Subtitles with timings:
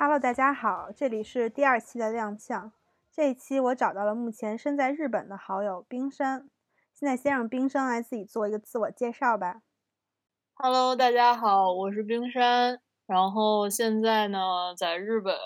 [0.00, 2.70] Hello，大家好，这里是第二期的亮相。
[3.10, 6.48] 这一期我找到了目前身在日本的好友冰山。
[6.94, 9.62] 现在先让冰山来自己做一个自我介绍吧。
[10.54, 12.78] Hello，大家好，我是冰山。
[13.08, 15.36] 然后现在呢，在日本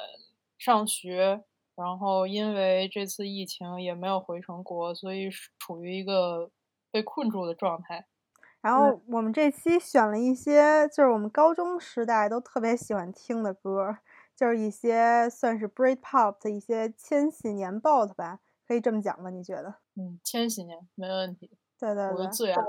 [0.58, 1.42] 上学。
[1.74, 6.50] 然后因为这次疫情也没有回成国，所以处于一个
[6.90, 8.04] 被困住的状态。
[8.60, 13.96] 然后我们这期选了一些，就是我们高中时代都特别喜欢听的歌。
[14.36, 19.30] 就是一些算是 Britpop 的一些千禧年 bot 吧，可以这么讲吗？
[19.30, 19.74] 你觉得？
[19.96, 21.50] 嗯，千禧年没问题。
[21.78, 22.12] 对对对。
[22.12, 22.62] 我的最爱。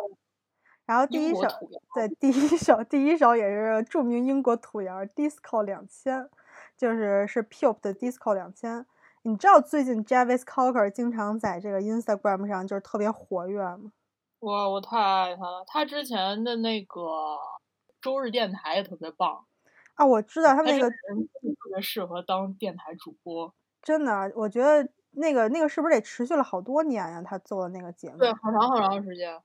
[0.86, 1.48] 然后第一首，
[1.96, 6.30] 对，第一首， 第一首也是著名英国土谣 Disco 两千，
[6.78, 8.86] 就是是 Pup 的 Disco 两千。
[9.22, 13.94] 你知道最近 Javis Cocker 经常在这个 Instagram 上就是特别活跃吗？
[14.40, 17.00] 我我太爱他了，他之前的那个
[18.02, 19.46] 周日电台也特别棒。
[19.96, 20.96] 啊，我知道他那个特
[21.72, 27.22] 别适合当电台主播，真的，我觉得那个那个是不是得持续了好多年呀？
[27.22, 29.40] 他做的那个节目，对，好长好长时间。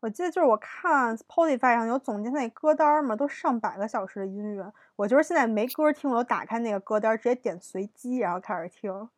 [0.00, 4.70] 我记得就是我看 Spotify 上有总结那歌单嘛，都上百个小时的音乐。
[4.96, 9.08] 我就是现在没歌听，我打开那个歌单，直接点随机，然后开始听。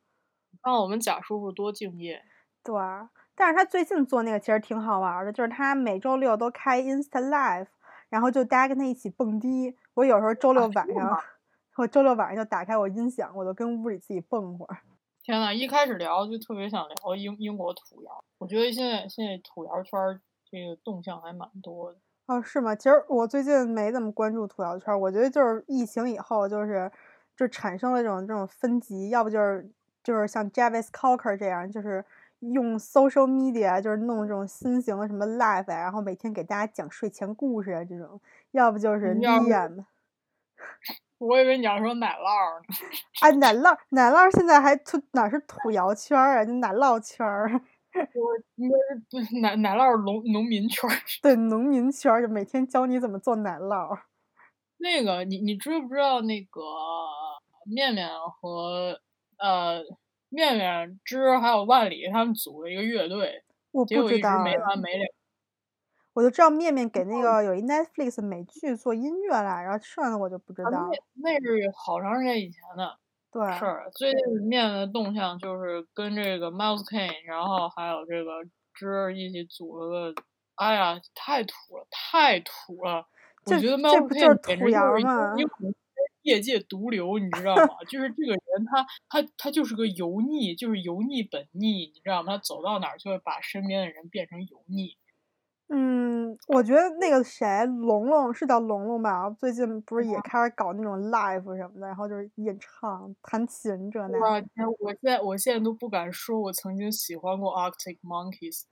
[0.62, 2.22] 看我们贾叔叔多敬业。
[2.62, 2.74] 对，
[3.34, 7.66] 但是他最近做那个其实挺好玩的，就是他每周六都开 Insta Live。
[8.08, 9.76] 然后就大家跟他一起蹦迪。
[9.94, 11.18] 我有时候周六晚上，
[11.76, 14.78] 我周六晚上就打开我音响，我就跟屋里自己蹦会儿。
[15.22, 18.24] 天呐，一开始聊就特别想聊英英国土窑。
[18.38, 21.98] 我觉得现在现在土窑圈这个动向还蛮多的。
[22.26, 22.74] 哦，是吗？
[22.74, 24.98] 其实我最近没怎么关注土窑圈。
[25.00, 26.90] 我觉得就是疫情以后，就是
[27.36, 29.70] 就产生了这种这种分级，要不就是
[30.02, 32.04] 就是像 Javis Cocker 这样，就是。
[32.40, 38.20] 用 social media 就是弄这种新型的什么 live 然后每天给大家讲睡前故事啊这种，
[38.52, 39.16] 要不就是。
[41.18, 42.66] 我以为你要说奶酪呢。
[43.22, 46.44] 哎，奶酪，奶酪现在还土哪是土窑圈儿啊？
[46.44, 47.50] 就奶酪圈儿。
[48.14, 50.94] 我应该是奶奶酪农农民圈儿。
[51.22, 53.98] 对，农民圈儿就每天教你怎么做奶酪。
[54.78, 56.60] 那个，你你知不知道那个
[57.64, 58.08] 面面
[58.40, 59.00] 和
[59.38, 59.82] 呃？
[60.28, 65.04] 面面之还有万里他们组了一个乐队，我不知道没完没了。
[66.12, 70.70] 我就知道面面给那个有一 Netflix 美剧做音乐了，然后剩下的我就不知道。
[70.70, 72.98] 那那是好长时间以前的
[73.30, 73.90] 对事儿。
[73.94, 78.30] 最近面面的动向就是跟这个 Miles Kane，然后还有这个
[78.72, 80.22] 之一起组了个，
[80.54, 83.06] 哎呀，太土了，太土了！
[83.44, 85.76] 我觉得 Miles Kane 简直就是
[86.26, 87.68] 业界毒瘤，你知道吗？
[87.88, 92.32] 就是这个人，他他他就是个油腻，就是油腻本腻，你知道吗？
[92.32, 94.96] 他走到哪儿就会把身边的人变成油腻。
[95.68, 99.30] 嗯，我觉得那个谁，龙龙是叫龙龙吧？
[99.30, 104.18] 最近不是也开始搞那种 live 什么的，然后就是演唱、弹琴这那。
[104.18, 104.42] 哇，
[104.80, 108.62] 我现在我现在都不敢说，我曾经喜欢过 Arctic Monkeys。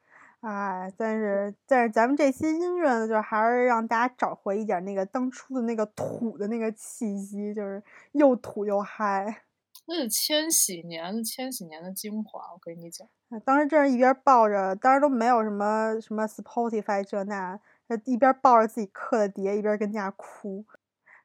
[0.46, 7.82] 哎，但是但是咱们这些音乐呢，就还是让大家找回一点那个当初的那个土的那个气息，就是
[8.12, 9.44] 又土又嗨。
[9.86, 13.08] 那是千禧年的千禧年的精华，我跟你讲。
[13.42, 17.58] 当时正是一边抱着，当时都没有什么什么 Spotify 这那，
[18.04, 20.66] 一边抱着自己刻的碟，一边跟家哭。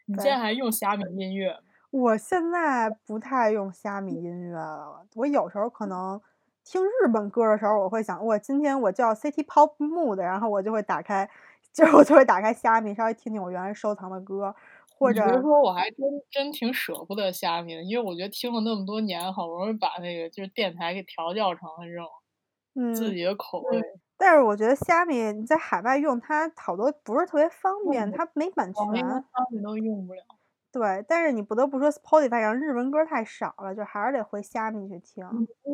[0.06, 1.60] 你现在还用虾米音乐？
[1.92, 6.22] 我现在不太用虾米音乐了，我有时候可能。
[6.70, 11.28] 听日本歌的时候，我会想，我今天我叫 City Pop Mood，然后我就会打开，
[11.74, 14.54] 就是我就会打开虾米，稍微听听我原来收藏的歌，
[14.96, 15.26] 或者。
[15.26, 15.98] 比如说，我还真
[16.30, 23.82] 真挺舍不得虾米的，因为我觉得听了那么多年，好不容易把那个就是电台给调教成了这种自己的口味。
[24.16, 30.22] 但是我觉得虾米你在海外用它好多不是特别方便，它没版权，虾米都用不了。
[30.72, 35.26] 对，但是你不得不说，Spotify 上日文歌太少了，就还是得回虾米去听。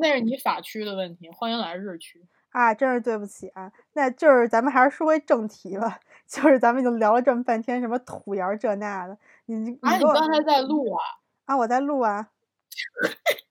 [0.01, 2.25] 那是你法区的问题，欢迎来日区。
[2.51, 3.69] 啊，真是对不起啊！
[3.93, 11.03] 那就是咱们还是说回正题吧， 就是咱们已经聊了这么半天什么土窑这那的，你你啊，你刚才在录啊？
[11.45, 12.29] 啊，我在录啊。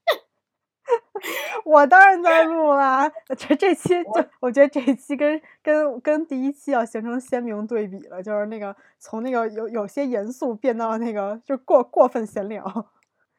[1.65, 12.65] 我当然在录啦， 这这期就我觉得这一期跟跟跟第一期要形成鲜明对比了，就是那个从那个有有些严肃变到那个就过过分闲聊。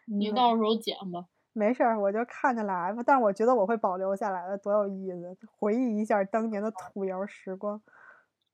[0.08, 3.02] 你到时候剪吧，没事儿，我就看着来吧。
[3.06, 7.82] 但是我觉得我会保留下来的，多有意思，回忆一下当年的土窑时光。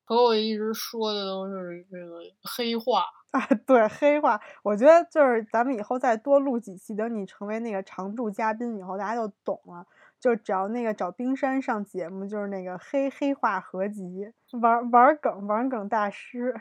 [0.06, 3.04] 可我一直说的都是这个黑话
[3.38, 9.86] 啊，对黑话，我觉得就是咱们以后再多录几期，等你成为那个常驻嘉宾以后，大家就懂了。
[10.20, 14.32] 就只要那个找冰山上节目，就是那个黑黑话合集，
[14.62, 16.54] 玩玩梗玩梗大师。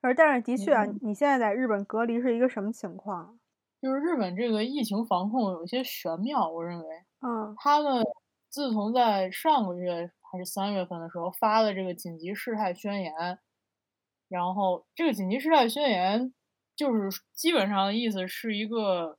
[0.00, 3.38] 而但是的确啊，你现在在日本隔离是一个什么情况？
[3.80, 6.86] 就是日本这个疫情防控有一些玄妙，我认为，
[7.20, 8.02] 嗯，他们
[8.48, 13.12] 自从在上个月还是三月份的时候发了这个紧急事态宣言，
[14.32, 16.32] 然后这个紧急事态宣言
[16.74, 19.18] 就是基本上的意思是一个，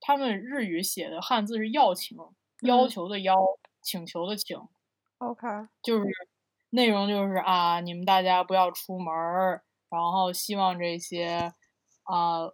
[0.00, 2.18] 他们日语写的汉字是要请，
[2.60, 3.34] 要求的要，
[3.80, 4.56] 请求的请
[5.18, 5.48] ，OK，
[5.82, 6.04] 就是
[6.70, 11.52] 内容就是啊，你们大家不要出门儿，然后希望这些
[12.04, 12.50] 啊。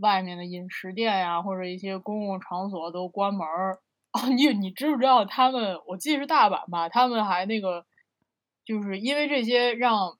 [0.00, 3.80] 外面的饮食店呀，或者一些公共场所都关门儿
[4.12, 4.28] 啊！
[4.28, 5.76] 你你知不知道他们？
[5.88, 7.84] 我记得是大阪吧，他们还那个，
[8.64, 10.16] 就是因为这些让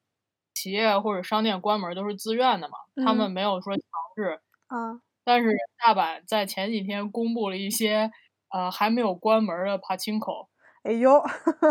[0.59, 3.83] 企业或者商店关门都是自愿的嘛，他们没有说强
[4.17, 4.41] 制。
[4.75, 5.01] 嗯。
[5.25, 8.11] 但是大阪在前几天公布了一些
[8.51, 10.49] 呃还没有关门的爬青口。
[10.83, 11.21] 哎呦，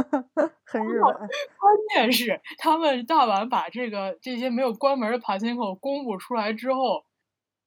[0.64, 1.14] 很日本。
[1.58, 7.06] 关键是他们大阪把这个这些没有关门的爬青口公布出来之后。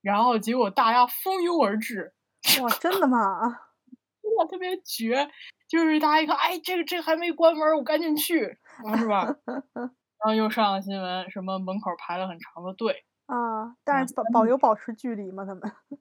[0.03, 2.15] 然后结果大家蜂拥而至，
[2.63, 3.19] 哇，真的吗？
[4.39, 5.29] 哇，特别绝！
[5.69, 8.57] 就是大家一看，哎，这个这个还没关门，我赶紧去，
[8.97, 9.27] 是吧？
[10.23, 15.45] 然后又上了新闻，什么门口排了很长的队啊，但是保保有保持距离吗？
[15.45, 15.63] 他们？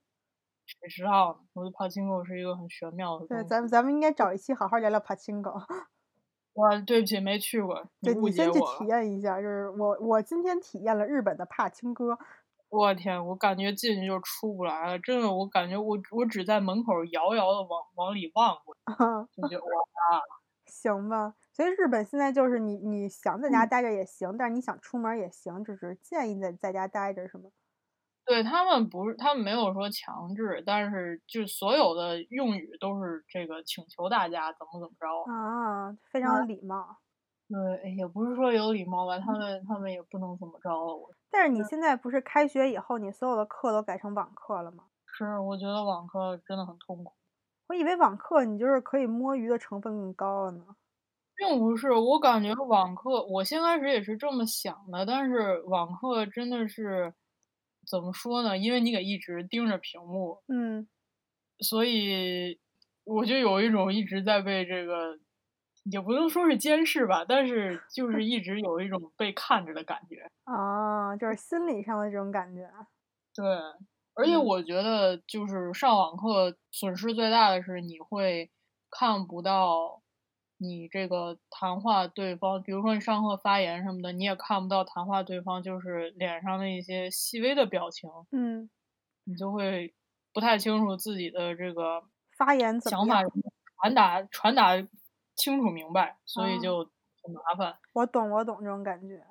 [0.65, 1.39] 谁知道呢？
[1.53, 3.25] 我觉得帕青狗是一个很玄妙的。
[3.27, 5.53] 对，咱们咱们应该找一期好好聊聊帕青狗。
[6.53, 7.89] 我对不起，没去过。
[8.01, 12.17] 对，你先去体验一下，就是我我今天体验了日本的帕青哥。
[12.69, 18.75] 我天，我感觉进去就出不来了，真的，我感觉我我只在门口遥遥的往往里望过，
[19.31, 20.21] 就觉得哇，
[20.67, 21.33] 行吧。
[21.59, 27.49] 所以日本现在就是你你想在家待着也行，但是你想出门也行，只是建议在在家待着，是吗？
[28.25, 36.99] 对他们不是，他们没有说强制，但是就所有的用语都是这个请求大家怎么怎么着啊，非常礼貌。
[37.49, 40.95] 对，也不是说有礼貌吧，他们他们也不能怎么着了。
[40.95, 41.09] 我。
[41.31, 44.85] 但是你现在不是开学以后，你所有的课都改成网课了吗？
[45.07, 47.13] 是，我觉得网课真的很痛苦。
[47.67, 50.75] 我以为网课你就是可以摸鱼的成分更高了呢。
[51.39, 55.05] 并不是，我感觉网课，我先开始也是这么想的。
[55.05, 57.13] 但是网课真的是
[57.87, 58.57] 怎么说呢？
[58.57, 60.87] 因为你得一直盯着屏幕，嗯，
[61.61, 62.59] 所以
[63.05, 65.17] 我就有一种一直在被这个。
[65.89, 72.69] 也不能说是监视吧，但是就是一直有一种被看着的感觉啊， 就是心理上的这种感觉。
[73.33, 73.45] 对，
[74.13, 78.51] 而且我觉得就是上网课损失最大的是你会
[78.91, 79.99] 看不到
[80.59, 88.07] 你这个谈话对方，比如说你上课发言什么的，你也看不到谈话对方就是脸上的一些细微的表情。
[88.31, 88.69] 嗯，
[89.23, 89.95] 你就会
[90.31, 92.03] 不太清楚自己的这个
[92.37, 93.23] 发言想法
[93.81, 94.75] 传达传达。
[95.35, 96.79] 清楚明白，所以就
[97.23, 97.79] 很麻烦。
[97.93, 99.25] 我懂，我懂这种感觉。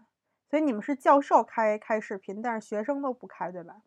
[0.48, 3.82] 所以你们是教授开开视频，但是学生都不开，对吧？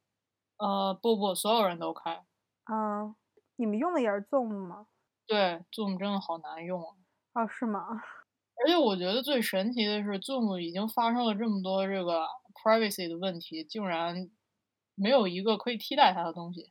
[0.58, 2.24] 呃，不不，所有人都开。
[2.72, 3.16] 嗯，
[3.56, 4.86] 你们用的也是 Zoom 吗？
[5.26, 6.94] 对，Zoom 真的好难用啊。
[7.34, 8.02] 哦，是吗？
[8.64, 12.28] 而且我觉得最神奇的是，Zoom 已经发生了这么多这个
[12.64, 14.30] privacy 的问题，竟然
[14.96, 16.70] 没有一个可以替代它的东西。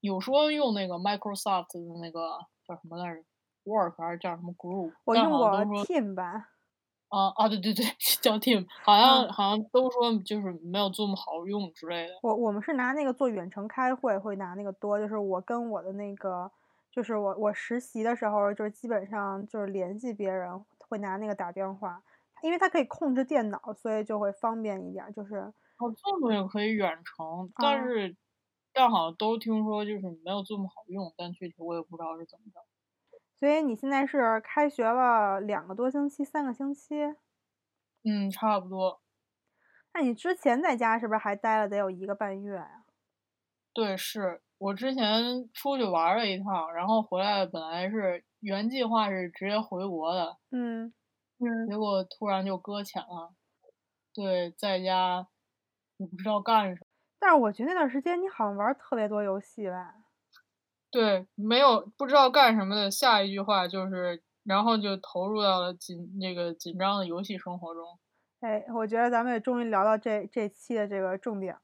[0.00, 3.22] 有说用那个 Microsoft 的那个叫什么来着
[3.64, 4.92] ？Work 还是叫什么 Group？
[5.04, 5.50] 我用过
[5.84, 6.50] Team 吧。
[7.08, 7.84] 啊啊，对对对，
[8.22, 12.14] 叫 Team，好像好像都说就是没有 Zoom 好用之类的。
[12.22, 14.98] 我我们是拿那个做远程开会，会拿那个多。
[14.98, 16.50] 就是我跟我的那个，
[16.96, 22.02] 就是我我实习的时候，就是基本上就是联系别人会拿那个打电话，
[22.40, 25.12] 因为它可以控制电脑，所以就会方便一点。
[25.12, 28.16] 就是哦，Zoom 也可以远程，但是
[28.72, 32.64] 但好像都听说就是没有 Zoom 好用，但具体我也不知道是怎么着。
[33.38, 37.14] 所以你现在是开学了两个多星期，三个星期？
[38.04, 39.02] 嗯，差不多。
[39.92, 42.84] 那你之前在家是不是还待了得有一个半月呀？
[43.74, 50.92] 对，是我之前出去玩了一趟，然后回来本来是原计划是直接回国的，嗯
[51.38, 53.34] 嗯，结果突然就搁浅了。
[54.14, 55.26] 对，在家
[55.98, 56.86] 也不知道干什么。
[57.18, 59.94] 但是我觉得那段时间你好像玩特别多游戏吧？
[60.90, 67.84] 对，没有不知道干什么的，下一句话就是，然后就投入到了紧那个紧张的游戏生活中。
[68.40, 71.60] 哎，我觉得咱们也终于聊到这这期的这个重点了。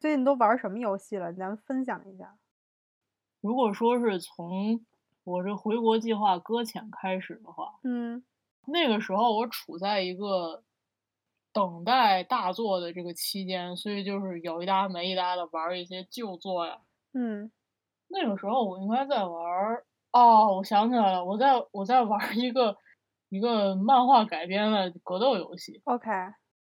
[0.00, 1.30] 最近都玩什么游戏了？
[1.34, 2.34] 咱们分享一下。
[3.42, 4.84] 如果说是从
[5.24, 8.24] 我这回国计划搁浅开始的话，嗯，
[8.66, 10.62] 那个时候我处在一个
[11.52, 16.80] 等待大作的这个期间，所以就是有一搭没一搭的玩一些旧作呀，
[17.12, 17.52] 嗯。
[18.08, 22.76] 那个时候我应该在玩哦，我想起来了，我在我在玩一个
[23.28, 25.80] 一个漫画改编的格斗游戏。
[25.84, 26.10] OK，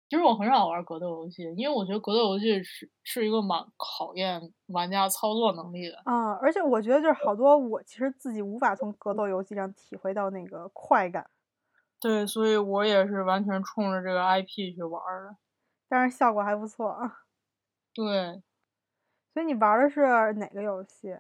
[0.07, 5.99] 其实我很少玩格斗游戏，因为我觉得格斗游戏是是一个蛮考验玩家操作能力的。
[6.05, 11.29] 啊，而且我觉得就是好多我其实自己无法从格斗游戏上体会到那个快感。
[11.99, 15.37] 对，所以我也是完全冲着这个 IP 去玩的，
[15.89, 17.21] 但是效果还不错啊。
[17.93, 18.43] 对，
[19.33, 21.17] 所以你玩的是哪个游戏？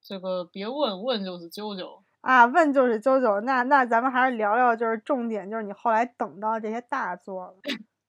[0.00, 3.40] 这个别问问就是啾啾啊，问就是啾啾。
[3.40, 7.54] 那那咱们还是聊聊，就是重点就是你后来等到这些大作了。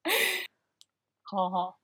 [1.22, 1.78] 好好，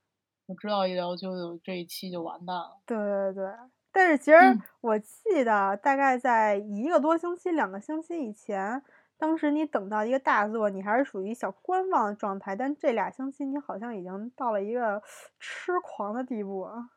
[0.47, 2.81] 我知道一聊就有这一期就完蛋了。
[2.87, 3.45] 对对对，
[3.91, 4.39] 但是其实
[4.81, 8.83] 我记得大概在一个多星期、两个星期以前，
[9.19, 15.03] 当时你等到一个大作，你还是属于小观望的状态，但这俩星期你好像已经到了一个
[15.39, 16.91] 痴狂的地步啊。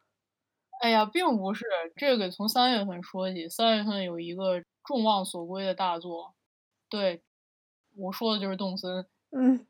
[0.81, 1.65] 哎呀，并不是
[1.95, 6.35] 这个，从三月份说起，三月份有一个众望所归的大作，
[6.89, 7.23] 对，
[7.95, 9.07] 我说的就是动森。
[9.31, 9.65] 嗯，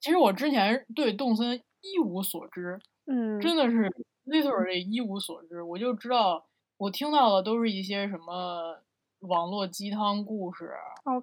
[0.00, 3.90] 其实我之前对动森一无所知，嗯，真的是
[4.26, 5.62] literally 一无所知。
[5.62, 6.46] 我就知道，
[6.78, 8.82] 我听到的都是一些什么
[9.20, 10.72] 网络鸡汤故事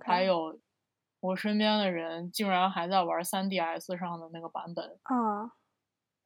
[0.05, 0.59] 还有
[1.19, 5.51] 我身边的人竟然还在玩 3DS 上的那个版本，啊。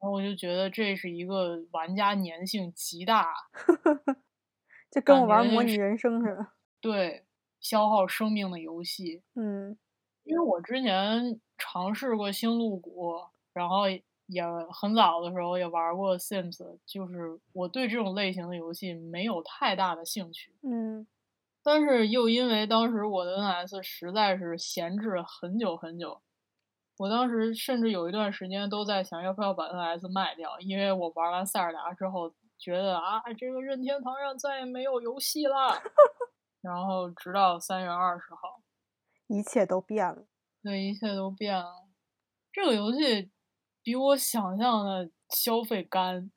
[0.01, 3.31] 然后我就觉得这是一个玩家粘性极大，
[4.89, 6.47] 就跟我玩模拟人生似的。
[6.81, 7.23] 对，
[7.59, 9.21] 消耗生命的游戏。
[9.35, 9.77] 嗯，
[10.23, 13.21] 因为我之前尝试过星露谷，
[13.53, 13.83] 然后
[14.25, 20.55] 也很早的时候也玩过 Sims，就是我对这种类型的游戏没有太大的兴趣。
[20.63, 21.05] 嗯，
[21.61, 26.19] 但是又因为当时我的 NS 实在是闲置了很久很久。
[26.97, 35.81] 我当时甚至有一段时间都在想，要不要把 NS 卖掉，因为我玩完塞尔达之后，觉得啊，这个任天堂上再也没有游戏了。
[36.61, 38.61] 然后直到三月二十号，
[39.27, 40.25] 一切都变了。
[40.63, 41.87] 对，一切都变了。
[42.53, 43.31] 这个游戏
[43.81, 46.31] 比我想象的消费干，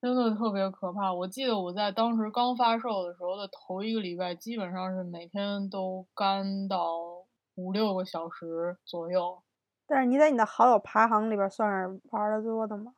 [0.00, 1.12] 真的特别可怕。
[1.12, 6.96] 我记得我在当时刚发售的时候的头一个礼拜，基本上是每天都干到
[7.54, 9.40] 五六个小时左右。
[9.86, 12.92] 但是你在你的好友排行里边算是玩的多的吗？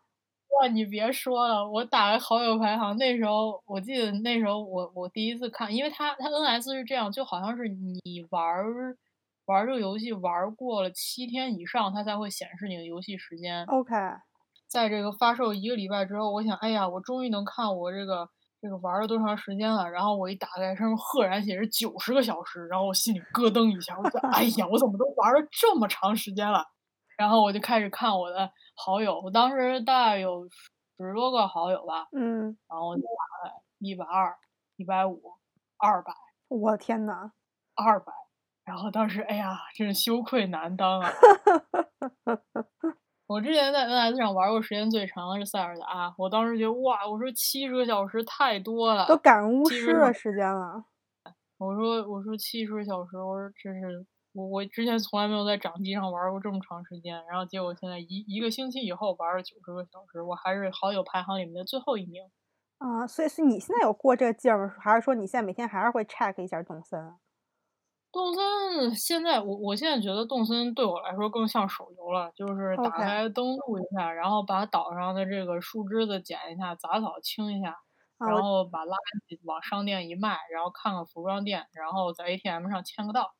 [0.61, 8.01] 哇，你别说了，我打开好友排行，那时候我记得那时候我我第一次看，因为它它 NS 是这样，就好像是你
[8.31, 8.43] 玩
[9.53, 13.65] 玩这个游戏玩过了七天以上，它才会显示你的游戏时间。
[13.67, 13.95] OK，
[14.67, 18.27] 在这个发售一个礼拜之后，我想，哎呀，我终于能看我这个
[18.63, 19.91] 这个玩了多长时间了。
[19.91, 26.65] 然后我一打开，上面赫然写着九十个小时，然后我心里咯噔一下，我说，哎呀，我怎么都玩了这么长时间了？
[27.19, 34.35] 然后我就开始看我的好友，我当时大概有十多个好友吧，嗯，然后我就打开一百二、
[34.77, 35.21] 一百五、
[35.77, 36.13] 二百，
[36.49, 37.33] 我天呐，
[37.75, 38.13] 二百，
[38.65, 41.11] 然后当时哎呀，真是羞愧难当啊！
[43.27, 50.85] 我之前在 NS 上玩过时间最长的是塞尔达，我当时觉得哇，我说七十个小时太多了，都赶巫师的时间了。
[51.59, 54.07] 我说我说七十个小时，我说真是。
[54.35, 62.23] 我我之前从来没有在掌机上玩过这么长时间，然后结果现在一一个星期以后玩了九十个小时，我还是好友排行里面的最后一名。
[62.79, 64.75] 啊，所以是你现在有过这个劲儿吗？
[64.81, 66.99] 还是说你现在每天还是会 check 一下动森？
[68.13, 77.75] 动森现在我我现在觉得动森对我来说更像手游了，就是打开登录一下，然后把岛上的这个树枝子剪一下，杂草清一下，
[78.19, 78.95] 然后把垃
[79.27, 83.35] 圾往商店一卖，然后看看服装店，然后在 ATM 上签个到。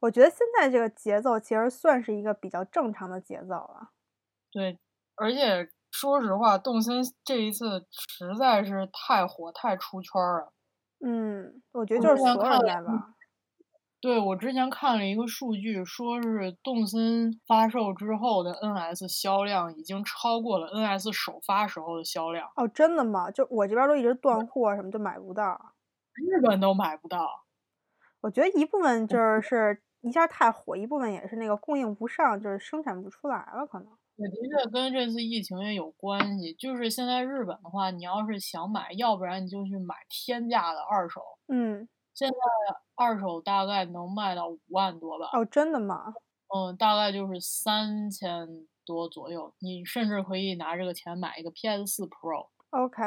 [0.00, 3.90] 我觉得现在这个节奏其实算是一个比较正常的节奏了。
[4.50, 4.78] 对，
[5.16, 10.52] 而且说实话，动森这一次实在是太火、太出圈了。
[11.04, 12.52] 嗯，我觉得就是所有。
[14.02, 22.50] 对，我之前看了一个数据，说是动森发售之后的 NS 销量已经超过了 NS 首发时候的销量。
[22.56, 23.30] 哦，真的吗？
[23.30, 25.72] 就我这边都一直断货，什么就买不到。
[26.14, 27.44] 日本都买不到。
[28.20, 29.80] 我觉得一部分就是。
[30.04, 33.86] 一下太火，一部分也是那个供应不上，就是生产不出来了，可能。
[34.16, 36.52] 也的确跟这次疫情也有关系。
[36.54, 41.20] 就是现在日本的话，你要是想买，要不然你就去买天价的二手。
[41.46, 41.88] 嗯。
[42.22, 42.36] 现在
[42.94, 45.28] 二手大概能卖到五万多吧？
[45.32, 46.14] 哦，真的吗？
[46.54, 48.46] 嗯，大概就是三千
[48.86, 49.52] 多左右。
[49.58, 52.48] 你甚至可以拿这个钱买一个 PS 四 Pro。
[52.70, 53.02] OK。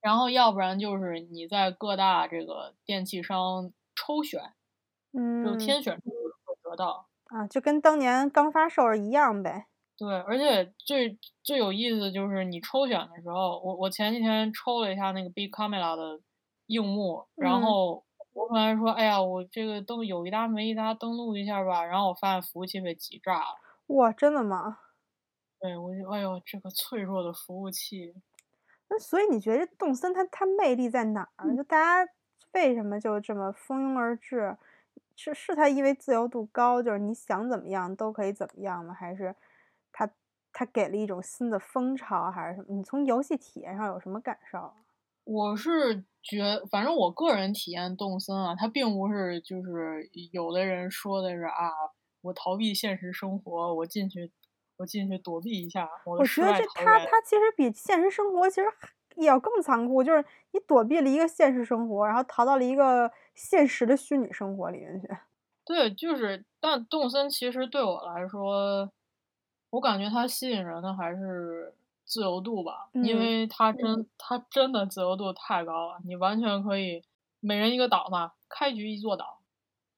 [0.00, 4.40] 然后要不然就是你在各大这个电器商抽选。
[5.12, 6.02] 嗯，就天选会
[6.62, 9.66] 得到啊，就跟当年刚发售一样呗。
[9.98, 16.20] 对，而且最最有意思的就是你抽选的时候，我我前几天抽了一下那个 Big Camera 的
[16.66, 23.46] 硬木，然后我本来说，哎呀，我这个都有一搭没一搭登录一下吧，然后我发现服务器被挤炸了。
[23.88, 24.78] 哇，真的吗？
[25.60, 28.14] 对，我就哎呦，这个脆弱的服务器。
[28.88, 31.54] 那所以你觉得动森它它魅力在哪儿？
[31.56, 32.12] 就大家
[32.52, 34.56] 为什么就这么蜂拥而至？
[35.18, 38.92] 是是它因为自由度高，就是你想怎么样都可以怎么样吗？
[38.94, 39.34] 还是
[39.92, 40.08] 它
[40.52, 42.66] 它给了一种新的风潮，还是什么？
[42.74, 44.72] 你从游戏体验上有什么感受？
[45.26, 51.70] 我是觉，反正我个人体验动森啊，它并不是就是有的人说的是啊，
[52.22, 54.32] 我逃避现实生活，我进去。
[54.78, 55.88] 我进去躲避一下。
[56.04, 58.66] 我觉得这他他其实比现实生活其实
[59.14, 65.08] 也要更残酷，就是你躲避了一个现实生活，然后逃到了一个现实的虚拟生活里面去。
[65.64, 68.92] 对，就是，但动森其实对我来说，
[69.70, 71.72] 我感觉它吸引人的还是
[72.06, 77.02] 自由度吧，因为它真它真的自由度太高了，你完全可以
[77.40, 79.40] 每人一个岛嘛，开局一座岛，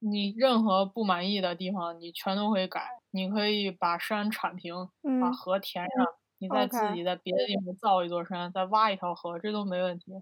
[0.01, 2.89] 你任何不满意的地方你全都可以改。
[3.11, 4.75] 你可以把山铲平，
[5.19, 6.07] 把河填上，
[6.39, 10.13] 你再自己在别的地方造一座山，再挖一条河，这都没问题。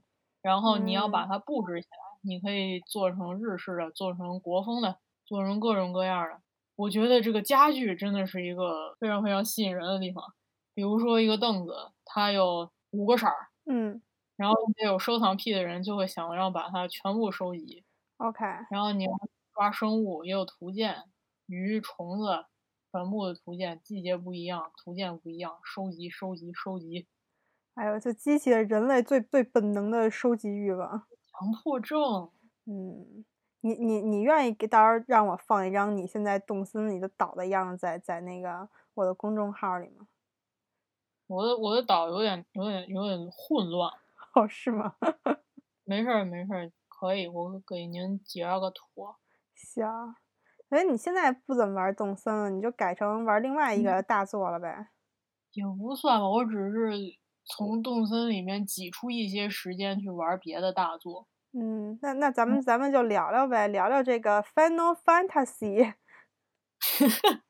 [0.41, 6.41] 然后你要把它布置起来，你可以做成日式的，做成国风的，做成各种各样的。
[6.77, 10.23] 我觉得这个家具真的是一个非常非常吸引人的地方。
[10.77, 11.73] 比如说一个凳子，
[12.05, 14.03] 它有五个色儿，嗯，
[14.37, 17.83] 然后有收藏癖的人就会想要把它全部收集。
[18.19, 19.11] OK，然后你要
[19.55, 21.05] 抓生物，也有图鉴，
[21.47, 22.45] 鱼、虫子。
[22.93, 27.07] 全部的图鉴，季节不一样，图鉴不一样，收集收集收集，
[27.75, 31.07] 哎呦，就激起了人类最最本能的收集欲望。
[31.31, 32.31] 强迫症。
[32.65, 33.25] 嗯，
[33.61, 40.07] 你你你愿意给到时候让我放一张你现在动森里的岛的样子在在那个我的公众号里吗？
[41.27, 43.91] 我的我的岛有点有点有点混乱。
[44.35, 44.95] 哦，是吗？
[45.85, 49.15] 没事儿没事儿，可以，我给您截个图。
[49.55, 49.87] 行。
[50.69, 54.89] 哎，你现在不怎么玩动森了，你就改成玩另外一个大作了呗？
[55.53, 56.91] 也不算吧，我只是
[57.45, 61.29] 从动森里面挤出一些时间去玩别的大作。
[61.53, 65.95] 嗯，那那咱们咱们就聊聊呗，聊聊这个 Final Fantasy。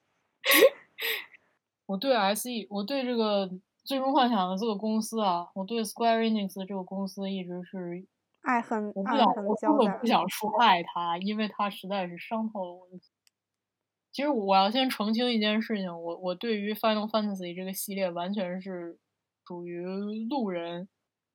[1.86, 3.50] 我对 SE，我对这个
[3.86, 8.06] 最终幻想的这个公司啊，我对 Square Enix 这个公司一直是。
[8.42, 12.96] 爱恨，我不想，我根本不想说爱他，因为他实在是伤透了我的。
[14.12, 19.00] 其实我要先澄清一件事情，我我对于 Final Fantasy 这个系列完全是
[19.44, 19.84] 属于
[20.30, 20.88] 路人，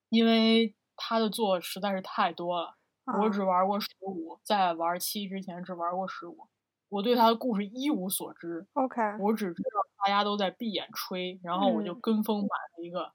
[0.07, 2.77] 因为他的作实在是太多了。
[3.21, 6.47] 我只玩过十五，在玩七之前只玩过十五，
[6.91, 8.67] 我对他的故事一无所知。
[8.73, 13.13] OK，我只知道大家都在闭眼吹，然后我就跟风买了一个。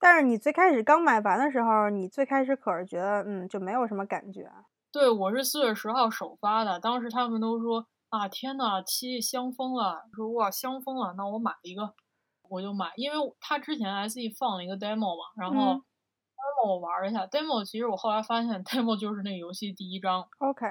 [0.00, 4.50] 但是你最开始刚买完的时候，你最开始可是觉得，嗯，就没有什么感觉。
[4.90, 11.94] 对，我是四月十号首发的，当时他们都说啊，天呐，七香疯了，说哇香疯了，那我买一个，
[12.50, 15.74] 我就买，因为他之前 SE 放了一个 demo 嘛，然后
[16.34, 20.28] demo 我玩了一下，demo 其实我后来发现 demo 就是那个游戏第一章。
[20.38, 20.66] OK，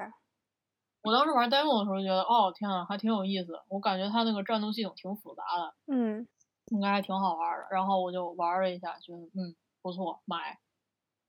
[1.02, 5.74] 我当时玩 demo 的时候觉得，哦天啊，还挺有意思，我感觉它那个战斗系统挺复杂的。
[5.94, 6.26] 嗯。
[6.70, 10.58] 应该还挺好玩的，然后我就玩了一下，觉得嗯不错，买。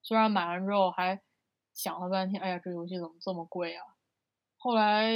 [0.03, 1.19] 虽然买完之后还
[1.73, 3.83] 想了半天，哎呀，这游戏怎么这么贵啊？
[4.57, 5.11] 后来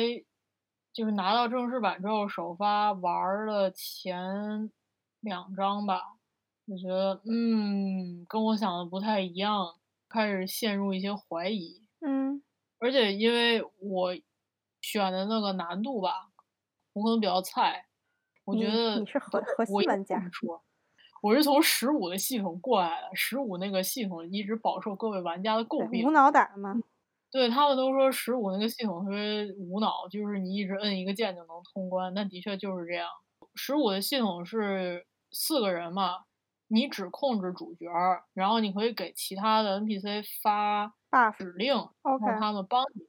[0.92, 4.72] 就是拿到正式版之后，首发玩了前
[5.22, 6.02] 两章吧，
[6.68, 9.76] 就觉得嗯跟我想的不太一样，
[10.10, 11.86] 开始陷入一些怀疑。
[12.02, 12.42] 嗯，
[12.80, 14.14] 而且因为我
[14.82, 16.30] 选的那个难度吧，
[16.94, 17.86] 我可能比较菜。
[18.46, 20.30] 我觉得你是核核心玩家。
[20.32, 20.64] 说，
[21.22, 26.08] 我是从十五的系统过来的，十五那个系统一直饱受各位玩家的诟病。
[26.08, 26.82] 无脑打吗？
[27.30, 32.14] 对他们都说十五那个系统特别无脑，就是你一直摁一个键就能通关。
[32.14, 33.10] 但的确就是这样。
[33.56, 36.24] 十五的系统是四个人嘛，
[36.70, 37.88] 你只控制主角，
[38.34, 40.94] 然后你可以给其他的 NPC 发
[41.38, 41.76] 指令，
[42.22, 43.08] 让他们帮你打。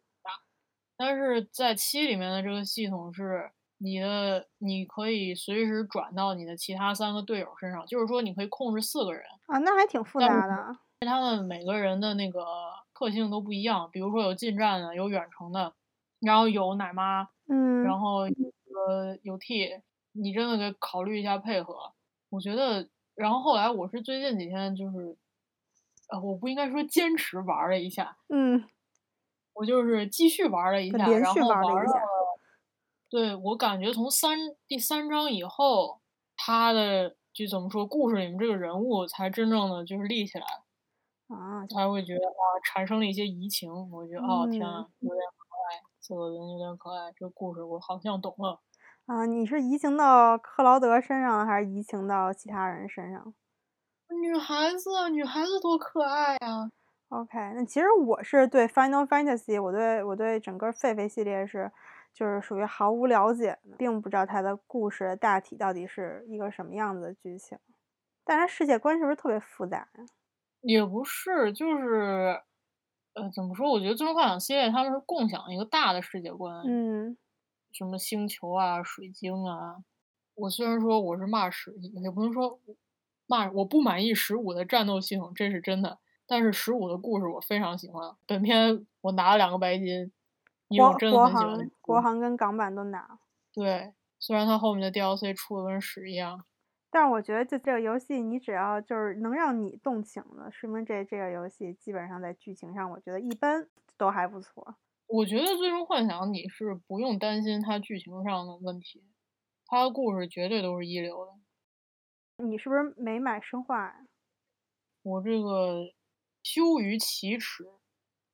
[0.99, 3.51] 但是在七里面的这个系统是。
[3.81, 10.77] 你的你可以随时转到你的其他三个队友身上，就是说你可以控制四个人啊，那还挺复杂的。
[11.07, 12.45] 他们每个人的那个
[12.93, 15.73] 特性都不一样，比如说有近战的，有远程的，
[16.19, 19.81] 然后有奶妈，嗯，然后呃有 T，
[20.11, 21.93] 你真的得考虑一下配合。
[22.31, 25.17] 我觉得，然后后来我是最近几天就是，
[26.11, 28.65] 呃，我不应该说坚持玩了一下，嗯，
[29.59, 31.93] 我就是继续玩了一下，然后玩了。
[33.11, 36.01] 对我感觉从三第三章以后，
[36.37, 40.45] 他的就怎么说，故事里面这个人物才真正的就是立起来，
[41.27, 43.73] 啊，才会觉得啊，产生了一些移情。
[43.91, 48.61] 我觉得哦天啊，有点可爱，这个人有点可爱，这个故事我好像懂了。
[49.07, 53.35] 啊，你是移情到克劳德身上，还是移情到其他人身上？
[54.23, 56.71] 女孩子，女孩子多可爱呀
[57.09, 61.71] ！OK，那其实我是对 Final Fantasy，我对我对整个狒狒系列是
[62.13, 67.59] 就是属于毫无了解，并不知道它的故事大体到底是一个什么样子的剧情。
[68.25, 70.05] 但它世界观是不是特别复杂呀？
[70.61, 72.43] 也不是，就是，
[73.15, 73.71] 呃，怎么说？
[73.71, 76.63] 我觉得《最终幻想》系列他们是共享一个大的世界观。
[76.67, 77.17] 嗯。
[77.73, 79.77] 什么星球啊，水晶啊！
[80.35, 82.61] 我虽然说我是骂十，也不能说
[83.27, 85.99] 骂，我不满意十五的战斗系统，这是真的。
[86.29, 88.15] 但是十五的故事我非常喜欢。
[88.27, 90.13] 本片我拿了两个白金，
[90.69, 91.71] 因为我真的很喜欢。
[91.81, 93.19] 国行跟港版都拿。
[93.53, 96.45] 对，虽然它后面的 DLC 出的跟屎一样，
[96.91, 104.77] 但是我觉得就这个游戏，你只要就是能让你动情的，说明这这个游戏基本上在剧情上，我觉得一般都还不错。
[105.07, 109.03] 我觉得《最终幻想》你是不用担心它剧情上的问题，
[109.65, 111.33] 它的故事绝对都是一流的。
[112.45, 114.05] 你是不是没买生化呀？
[115.03, 115.87] 我这个
[116.43, 117.69] 羞于启齿，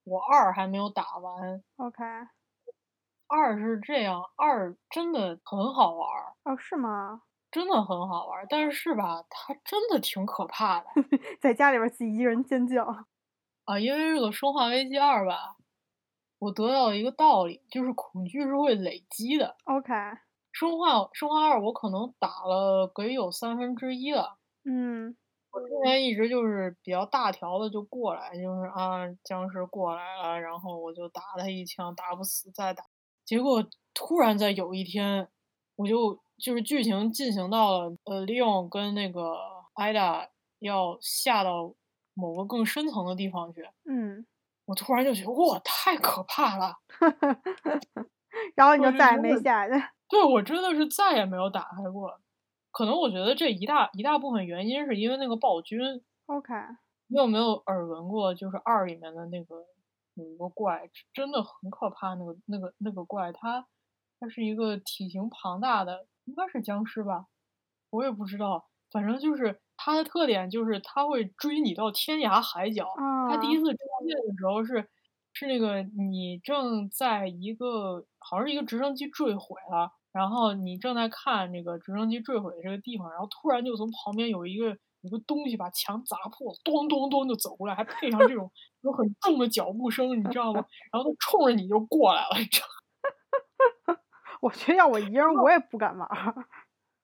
[0.04, 1.62] 我二还没有打完。
[1.76, 2.04] OK。
[3.26, 6.08] 二是这样，二真的很好玩。
[6.44, 7.22] 哦，是吗？
[7.50, 10.86] 真的很好玩，但是吧，它真的挺可怕的，
[11.40, 13.06] 在家里边自己一个人尖叫。
[13.64, 15.56] 啊，因为这个《生化危机二》吧。
[16.40, 19.56] 我得到一个道理，就是恐惧是会累积的。
[19.64, 19.94] OK，
[20.52, 24.36] 生化生化二我可能打了得有三分之一了。
[24.64, 25.16] 嗯，
[25.54, 32.84] 我之前一直就是比较大条的就过来，就是啊僵尸过来了，然后我就打他一枪，打不死再打。
[33.24, 33.64] 结果
[33.94, 35.28] 突然在有一天，
[35.76, 39.36] 我就就是剧情进行到了呃利用跟那个
[39.74, 41.72] 艾达要下到
[42.14, 43.62] 某个更深层的地方去。
[43.84, 44.26] 嗯。
[44.66, 46.74] 我突然就觉得哇，太可怕了，
[48.56, 49.74] 然后你就再也没下去。
[50.08, 52.18] 对，我真的是再也没有打开过。
[52.74, 55.80] 可能我觉得这一大一大部分原因是因为那个暴君。
[56.26, 56.52] OK，
[57.06, 58.34] 你有没有耳闻过？
[58.34, 59.64] 就是二里面的那个
[60.14, 62.14] 有一个怪，真的很可怕。
[62.14, 63.66] 那个那个那个怪，它
[64.18, 67.26] 它是一个体型庞大的，应该是僵尸吧？
[67.90, 69.60] 我也不知道，反正就是。
[69.76, 72.88] 它的特点就是它会追你到天涯海角。
[73.28, 74.88] 它第一次出现的时候是，
[75.32, 84.68] 是那个你正在一个好像是一个直升机坠毁了，然后你正在看那个直升机坠毁的这个地方，然后突然就从旁边有一个
[85.02, 88.50] 有个东西把墙砸破，咚咚咚就走过来，还配上这种
[88.82, 90.64] 有很重的脚步声，你知道吗？
[90.92, 92.66] 然后他冲着你就过来了，你知道？
[94.40, 96.08] 我觉得要我一个人，我也不敢玩。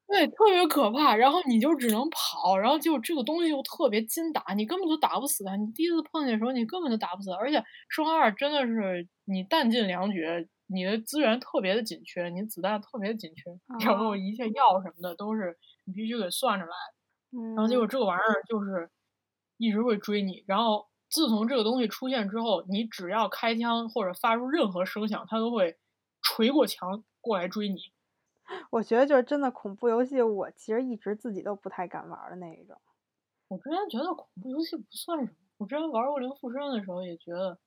[0.09, 5.57] 对，特别可怕，然后你就只能跑，然后就这个东西又特别金打，你根本就打不死它。
[5.57, 7.31] 你第一次碰见的时候，你根本就打不死。
[7.33, 13.51] 而且生化二真的是你弹尽粮绝，你的资源特别的紧缺，你子弹特别紧缺，
[13.85, 16.73] 然后一切药什么的都是你必须给算出来。
[17.55, 18.91] 然后结果这个玩意儿就是
[19.57, 20.45] 一直会追你。
[20.47, 25.79] 然后自从这个东西出现之后，你只要开枪或者发出任何声响，它都会
[26.23, 27.79] 锤过墙过来追你。
[28.71, 32.77] 我觉得就是真的恐怖游戏，我其实一直自己都不太敢玩的那一种。
[33.49, 37.59] 我之前觉得恐怖游戏不算什么，我之前玩过《零附身》的时候也觉得，哎，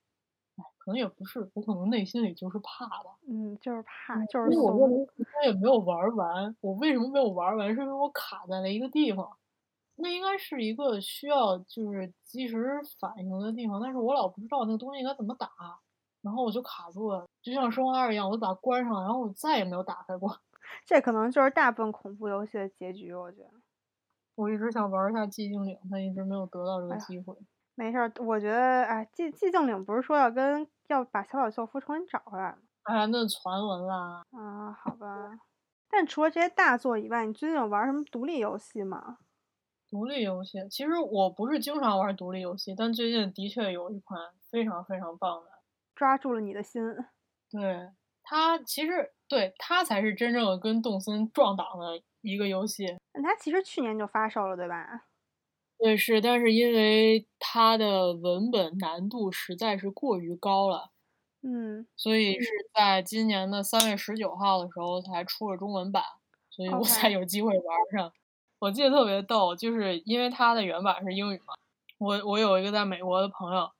[0.78, 3.16] 可能也不是，我可能内心里就是怕吧。
[3.26, 4.78] 嗯，就是怕，就是怂。
[4.78, 7.74] 我零附身也没有玩完，我为什么没有玩完？
[7.74, 9.36] 是因为我卡在了一个地方，
[9.96, 15.48] 那应该是一个需要就是及时反应的地方，但是我老不知道那个东西应该怎么打，
[16.20, 20.38] 然后我就卡住了，就像《生化二》一样，我把它关上，然后我再也没有打开过。
[20.84, 23.50] 这可能就是大部分恐怖游戏的结局，我觉得。
[24.34, 27.34] 我一直想玩一下寂静岭，但一直没有得到这个机会。
[27.74, 32.58] 没事儿，我觉得，哎，寂寂静岭不是说要跟要把小岛秀夫重新找回来吗？
[32.84, 34.22] 哎，那传闻啦。
[34.32, 35.38] 啊，好吧。
[35.88, 39.18] 但除了这些大作以外，你最近有玩什么独立游戏吗？
[39.90, 45.50] 独立游戏，其实我不是经常玩独立游戏，但最近的确有一款非常非常棒的，
[45.94, 46.82] 抓住了你的心。
[47.50, 47.90] 对。
[48.26, 52.86] 它其实对它才是真正的跟动森撞档的一个游戏。
[53.22, 55.04] 它其实去年就发售了，对吧？
[55.84, 60.90] 对，是，但是因为它的文本难度实在是过于高了，
[61.42, 66.02] 嗯，所以是在今年的三月十九号的时候才出了中文版，
[66.48, 68.10] 所以我才有机会玩上。
[68.60, 71.52] 我记得特别逗，就是因为它的原版是英语嘛，
[71.98, 73.70] 我我有一个在美国的朋友，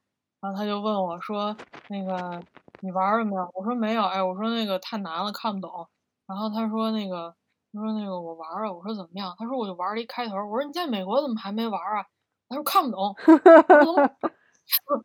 [0.43, 1.57] 然后他就问我说，
[1.89, 2.43] 那个。
[2.81, 3.51] 你玩了没有？
[3.55, 4.03] 我说没有。
[4.03, 5.89] 哎，我说那个太难了，看不懂。
[6.27, 7.35] 然后他说那个，
[7.75, 8.73] 他说那个我玩了。
[8.73, 9.35] 我说怎么样？
[9.39, 10.37] 他说我就玩了一开头。
[10.37, 12.07] 我说你在美国怎么还没玩啊？
[12.49, 13.15] 他说看不懂。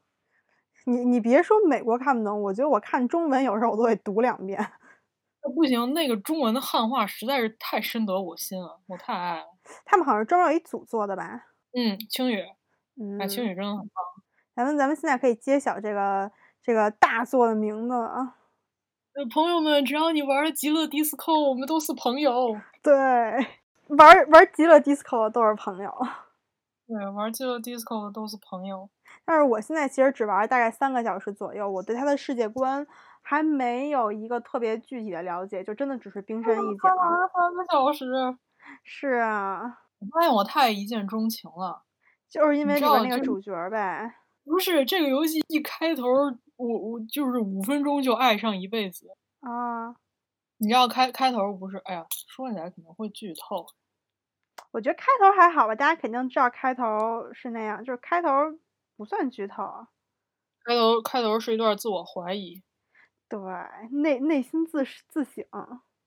[0.86, 4.60] 你你别说美国看不懂，我觉得我看中文有时候我都得读两遍。
[5.56, 9.46] 不行，那个中文的汉化实在是太深得我心了，我太爱了。
[9.86, 11.48] 他们好像专门有一组做的吧？
[11.74, 12.42] 嗯，青宇，
[13.00, 14.04] 嗯，哎，青宇真的很棒。
[14.56, 18.36] 咱们咱们现在可以揭晓这个这个大作的名字了。
[19.26, 22.60] 朋友们，只要你玩了极乐 DISCO，我们都是朋友。
[22.82, 22.94] 对，
[23.88, 25.92] 玩玩极乐 DISCO 的都是朋友。
[26.88, 28.90] 对，玩极乐迪斯科的都是朋友。
[29.24, 32.86] 但是我现在其实只玩大概三个小时左右，我对它的世界观
[33.22, 36.96] 还没有一个特别具体的了解，就真的只是冰山一角。
[36.96, 38.08] 玩了三个小时。
[38.84, 39.62] 是啊。
[40.00, 41.84] 我发现我太一见钟情了，
[42.28, 44.16] 就是因为里边那个主角呗。
[44.44, 46.04] 不是这个游戏一开头，
[46.60, 49.08] 我我就是五分钟就爱上一辈子
[49.42, 49.96] 啊！
[50.58, 51.78] 你知道开开头不是？
[51.86, 53.66] 哎呀，说起来可能会剧透。
[54.72, 56.84] 我觉得开头还好吧，大家肯定知道开头
[57.34, 58.28] 是那样，就是开头
[58.98, 59.88] 不算剧透。
[60.66, 62.62] 开头开头是一段自我怀疑，
[63.30, 63.40] 对，
[63.92, 65.46] 内内心自自省。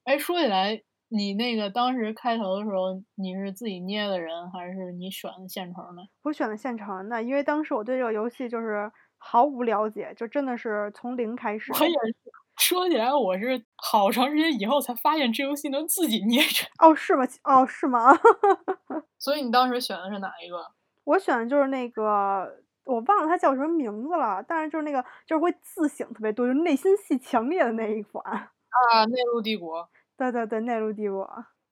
[0.04, 0.82] 哎，说起来。
[1.14, 6.02] 你那个当时开头的时候，你是自己捏的人，还是你选的现成的？
[6.24, 8.90] 我选的现成的，因为当时我对这个游戏就是
[9.24, 11.72] 毫无了解，就真的是从零开始。
[11.72, 12.14] 我也是，
[12.58, 16.66] 说起来我是好长时间以后才发现这游戏能自己捏着。
[16.80, 17.24] 哦，是吗？
[17.44, 18.12] 哦，是吗？
[19.18, 20.72] 所以你当时选的是哪一个？
[21.04, 28.24] 我选的就是那个，我忘了它叫什么名字了，但是就是那个就是会自省特别多，就是内心戏强烈的那一款。
[28.24, 29.88] 啊，内陆帝国。
[30.16, 31.22] 对对对，内陆帝国。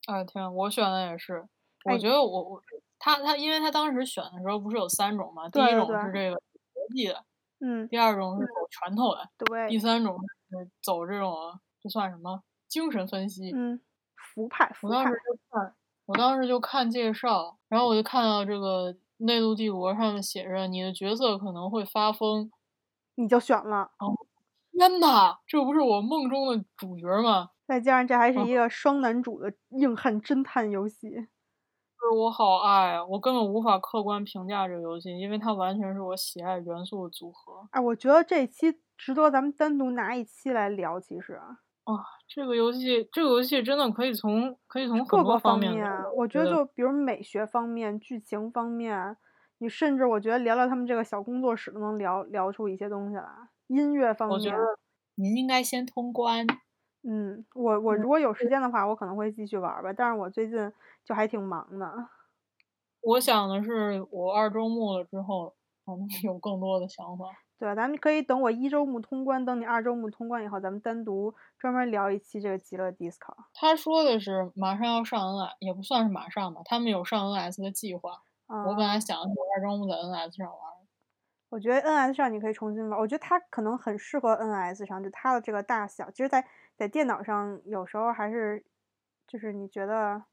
[0.06, 1.44] 啊天，我选的也是。
[1.84, 2.62] 我觉得我我
[2.98, 5.48] 他他，因为他当时选的时候不是有三种嘛？
[5.48, 6.36] 第一种是这个
[6.74, 7.24] 国际的，
[7.60, 7.88] 嗯。
[7.88, 9.68] 第二种是走拳头的，对。
[9.68, 10.16] 第三种
[10.50, 11.34] 是走这种，
[11.82, 12.42] 这算什么？
[12.68, 13.52] 精神分析。
[13.52, 13.80] 嗯。
[14.34, 14.70] 浮派。
[14.82, 15.74] 我当时就看，
[16.06, 22.50] 我当时就看介绍，然后我就看到这个内陆帝国上面写着你的角色可能会发疯，
[23.16, 23.90] 你就选了。
[23.98, 24.14] 哦，
[24.72, 27.50] 天呐，这不是我梦中的主角吗？
[27.66, 31.28] 再加上这还是一个双男主的硬汉侦探游戏，
[32.00, 33.04] 是我好爱啊！
[33.04, 37.68] 我根本无法客观评价这个游戏，因为它完全是我喜爱元素的组合。
[37.72, 40.98] 哎，我觉得这期值得咱们单独拿一期来聊。
[41.00, 41.38] 其实
[41.86, 41.94] 啊，
[42.28, 49.16] 这个游戏，这个游戏真的可以从可以从各个方面，我觉得就比如美学方面、剧情方面，
[49.58, 53.24] 你甚至我觉得聊聊他们这个小工作室都能聊聊出一些东西来。
[53.68, 54.56] 音乐方面，我觉得
[55.16, 56.46] 您应该先通关。
[57.02, 59.92] 嗯，我我如果有时间的话，我可能会继续玩吧。
[59.92, 60.72] 但是我最近
[61.04, 62.08] 就还挺忙的。
[63.02, 65.54] 我想的是，我二周目了之后，
[65.86, 67.24] 可能有更多的想法。
[67.58, 73.44] 对，咱们可以等我一周目通关，等你二周目通关以后，咱们单独专门聊一期这个极乐 DISCO。
[73.54, 78.22] 他说的是马上要上 N S，也不算是马上吧，他们有上 NS 的计划。
[78.46, 80.69] 我本来想的是二周目在 NS 上玩。
[81.50, 88.64] 我觉得 NS 上你可以重新玩，我觉得它可能很适合 NS 上，就它的这个大小，其实，在在电脑上有时候还是，
[89.26, 90.24] 就是你觉得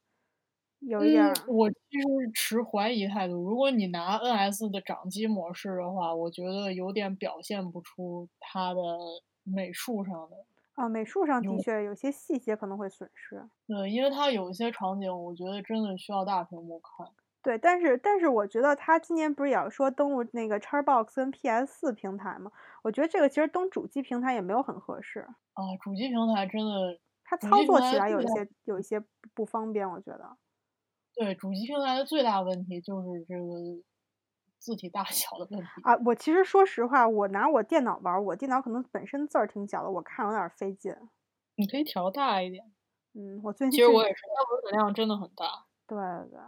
[0.80, 1.34] 有一点。
[1.48, 8.82] 我其实持怀疑态度，如果你拿 NS 的掌机模式的话，我觉得有点表现不出它的
[9.44, 10.46] 美术上的。
[10.76, 13.50] 啊，美术上的确有些细节可能会损失。
[13.68, 17.06] 对，因为它有一些场景，我觉得真的需要大屏幕看。
[17.48, 22.52] 对，但是但是我觉得他今年不是也要说登录那个 Xbox 跟 PS 四平台吗？
[22.84, 25.64] 我觉得这个其实登主机平台也没有很合适啊。
[25.82, 29.02] 主机平台真的，它操作起来有一些有一些
[29.34, 30.38] 不方便，我觉得。
[31.16, 33.82] 对，主机平台的最大问题就是这个
[34.60, 35.96] 字体大小的问题啊。
[36.06, 40.94] 我其实说实话，我拿我电脑玩，我电脑可能本身字儿挺小的，我看有点费劲。
[41.56, 42.66] 你可以调大一点。
[43.14, 45.46] 嗯，我最近其实我也是，它文本量真的很大。
[45.88, 45.98] 对
[46.30, 46.40] 对。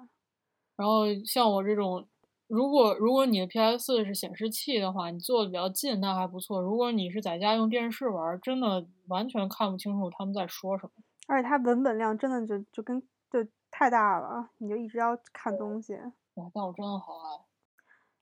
[0.79, 2.07] 然后像我这种，
[2.47, 6.61] 如果如果你的 PS 四是显示器的话，你坐的比较近，那还不错。
[6.61, 10.91] 如果你是在家用电视玩，真的完全看不清楚他们在说什么。
[11.27, 15.95] 而且它文本量真的就就跟就太大了，你就一直要看东西。
[16.35, 17.43] 哇，但我真的好爱。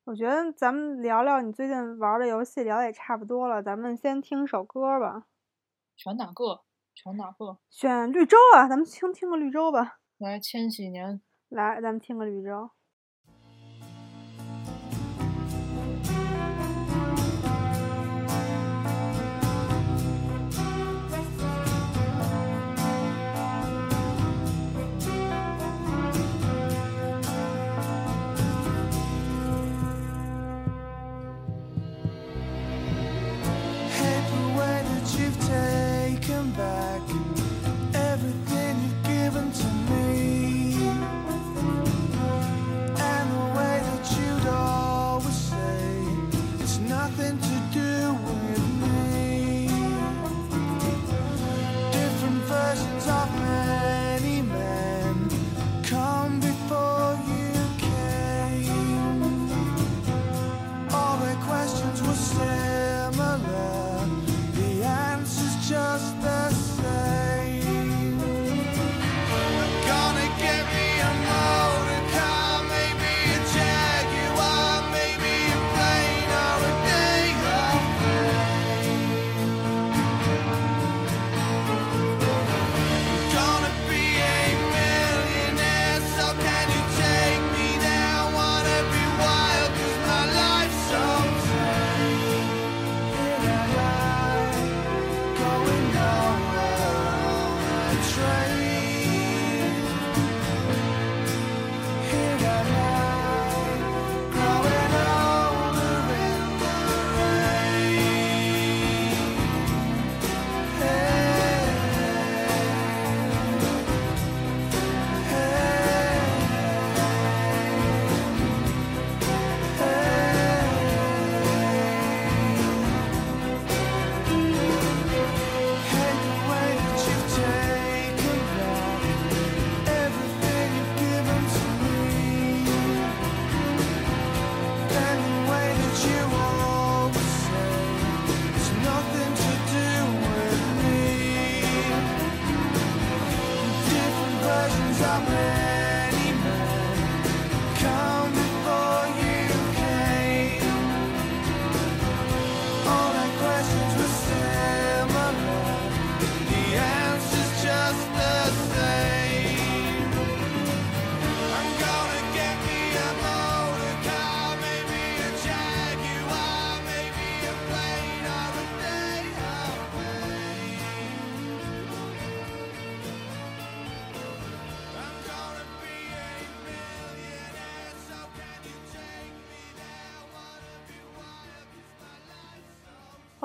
[0.06, 5.28] 我觉得咱们聊聊你最近玩的游戏，聊也差不多了，咱们先听首歌吧。
[5.96, 6.62] 选哪个？
[6.96, 7.60] 选哪个？
[7.70, 10.00] 选绿洲啊，咱们听听个绿洲吧。
[10.18, 11.22] 来，千禧年。
[11.50, 12.77] 来，咱们听个绿洲。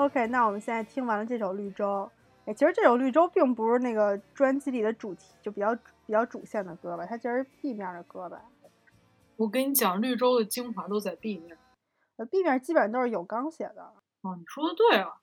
[0.03, 1.85] OK，那我们现在听完了这首《绿洲》。
[2.45, 5.73] 哎，其实这首《绿洲》并不是那个专辑里的主题，就比较
[6.05, 8.41] 比较主线的歌吧，它其实是 B 面的歌吧。
[9.37, 11.57] 我跟你讲，《绿洲》的精华都在 B 面。
[12.17, 13.93] 呃，B 面基本上都是有刚写的。
[14.23, 15.15] 哦，你说的对啊。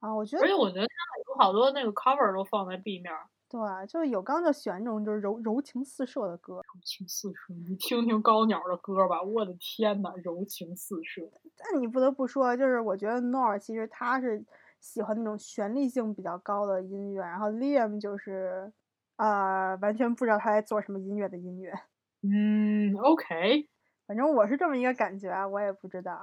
[0.00, 0.42] 啊，我觉得。
[0.42, 0.94] 而且我觉得他
[1.28, 3.14] 有好多那个 cover 都放在 B 面。
[3.54, 6.54] 对，就是有刚就喜欢这种就是柔柔情四射的歌。
[6.54, 11.22] 柔情四射，你听听高鸟的歌吧，我的天呐，柔情四射。
[11.56, 14.44] 但你不得不说，就是我觉得 Nor 其实他是。
[14.80, 18.70] 喜欢那种旋律性比较高的音乐，然后 Liam 就是，
[19.16, 21.72] 啊，完全不知道他在做什么音乐的音乐。
[22.20, 23.66] 嗯，OK，
[24.06, 26.20] 反正我是这么一个感觉啊，我也不知道。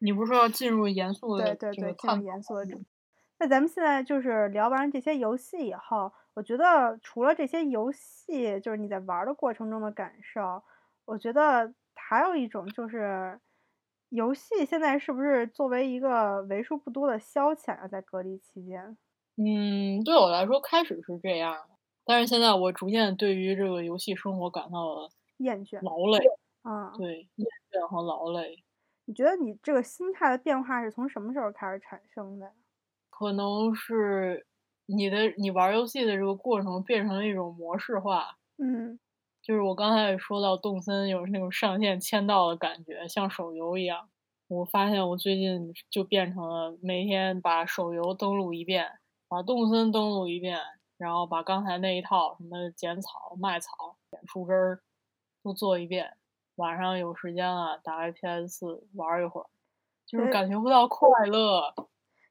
[0.00, 1.56] 你不是说要进入严肃的？
[1.56, 2.78] 对对对，进入严肃的。
[3.38, 10.62] 那咱们现在就是聊完这些游戏以后，我觉得除了这些游戏，就是你在玩的过程中的感受，
[11.04, 13.40] 我觉得还有一种就是。
[14.10, 17.88] 游戏现在是不是作为一个为数不多的消遣啊？
[17.88, 18.96] 在隔离期间，
[19.36, 21.56] 嗯，对我来说开始是这样，
[22.04, 26.24] 但是现在我逐渐对于这个游戏生活感到了厌倦、劳累。
[26.62, 28.62] 啊，对，厌倦和劳累。
[29.06, 32.52] 你觉得你这个心态的变化是从什么时候开始产生的？
[33.10, 34.46] 可能是
[34.86, 38.36] 你的你玩游戏的这个过程变成了一种模式化。
[38.58, 38.98] 嗯。
[39.42, 44.08] 就是我刚才也说到，动森有那种上线签到的感觉，像手游一样。
[44.48, 48.90] 我发现我最近就变成了每天把手游登录一遍，
[49.28, 50.58] 把动森登录一遍，
[50.96, 54.80] 然后把刚才那一套什么剪草、卖草、剪树枝儿
[55.42, 56.16] 都做一遍。
[56.56, 59.46] 晚上有时间了，打开 PS 四玩一会儿，
[60.06, 61.74] 就是感觉不到快乐，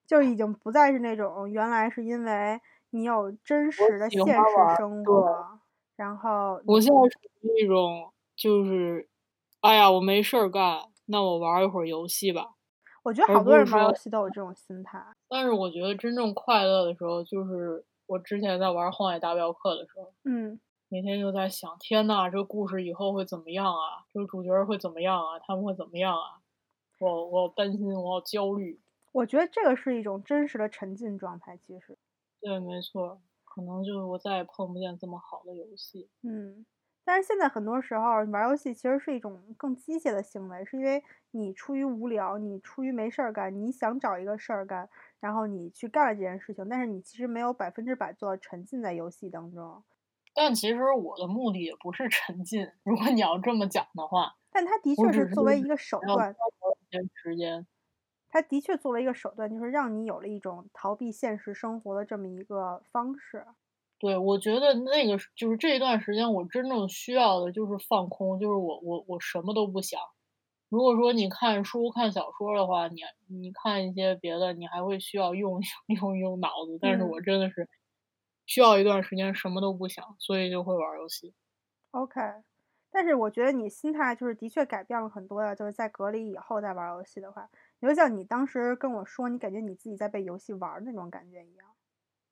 [0.06, 2.60] 就已经不再是那种原来是因为
[2.92, 5.60] 你有真实的现实生活。
[5.96, 9.08] 然后我现在属于一种，就是，
[9.62, 12.56] 哎呀，我没事儿干，那我玩一会儿游戏吧。
[13.04, 15.04] 我觉得好多人玩游戏都有这种心态。
[15.28, 24.06] 但是我觉得真正快乐的时候，就是我之前在玩《荒野大镖客》的时候，嗯，每天就在想，天呐，这个故事以后会怎么样啊？
[24.14, 25.40] 这个主角会怎么样啊？
[25.46, 26.42] 他们会怎么样啊？
[27.00, 28.80] 我我担心，我好焦虑。
[29.14, 31.98] 我觉得这个是一种真实的沉浸状态，其实。
[32.42, 33.22] 对，没错。
[33.46, 36.10] 可能就是我再也碰不见这么好的游戏。
[36.24, 36.66] 嗯，
[37.04, 44.90] 但是现在很多时候玩游戏其实是一种更机械的行为，是因为你出于无聊，你出于没事儿干，你想找一个事儿干，
[45.20, 49.84] 然后你去干了这件事情，但是你其实没有百分之百做到沉浸在游戏当中。
[50.36, 54.36] 但其实我的目的也不是沉浸，如果你要这么讲的话。
[54.54, 56.38] 但它的确是作为一个手段。
[57.16, 57.66] 时间。
[58.34, 63.46] 它的确作为一个手段，就是让你有了一种逃避现实生活的这么一个方式。
[64.00, 70.00] 对，我觉得那个就是这一段时间，我真正需要的就是放空，就是我我我什么都不想。
[70.70, 75.62] 如果说你看书、看小说的话，你你看一些别的，你还会需要用
[76.02, 76.78] 用用脑子。
[76.82, 77.70] 但是我真的是
[78.48, 81.34] 需要一段时间什么都不想，所以就会玩游戏。
[81.92, 82.20] OK，
[82.90, 87.48] 但是我觉得你心态就是的确改变了很多呀，就是在隔离以后再玩游戏的话。
[87.88, 91.74] 就像你当时跟我说，你感觉你自己在被游戏玩那种感觉一样。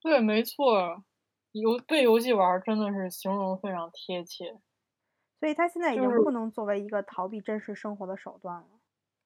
[0.03, 1.03] 对，没错，
[1.51, 4.59] 游被游戏玩真的是形容非常贴切。
[5.41, 8.67] 所以，他现在已经不能作为一个逃避真实生活的手段了。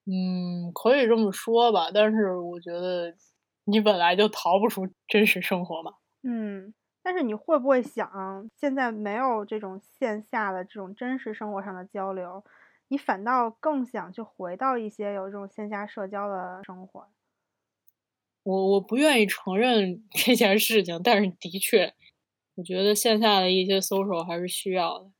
[0.07, 1.89] 嗯，可以这么说吧。
[1.93, 3.15] 但是，我觉得
[3.63, 5.95] 你本来就逃不出真实生活嘛。
[6.23, 6.73] 嗯，
[7.03, 12.43] 但是你会不会想，现在没有这种线下的这种真实生活上的交流？
[12.87, 17.07] 你反倒更想去回到一些有这种线下社交的生活。
[18.43, 21.93] 我我不愿意承认 这件事情，但是的确，
[22.55, 25.11] 我觉得线下的一些 social 还是需要的。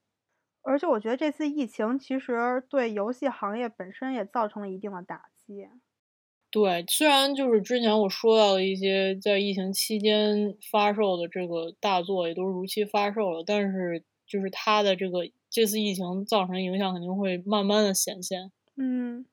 [0.61, 5.68] 而且我觉得这次疫情其实对游戏行业本身也造成了一定的打击。
[6.51, 15.19] 对，虽然就是之前我说到的一些在疫情期间发售的这个大作也都如期发售了，但是就是它的这个。
[15.47, 18.51] 这次疫情造成影响肯定会慢慢的显现。
[18.76, 19.26] 嗯，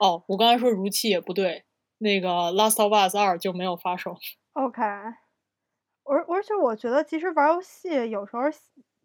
[0.00, 1.64] 哦，我刚才说如期也不对，
[1.98, 4.16] 那个《Last of Us 二》就没有发售。
[4.54, 4.82] OK，
[6.02, 8.42] 而而且我觉得其实玩游戏有时候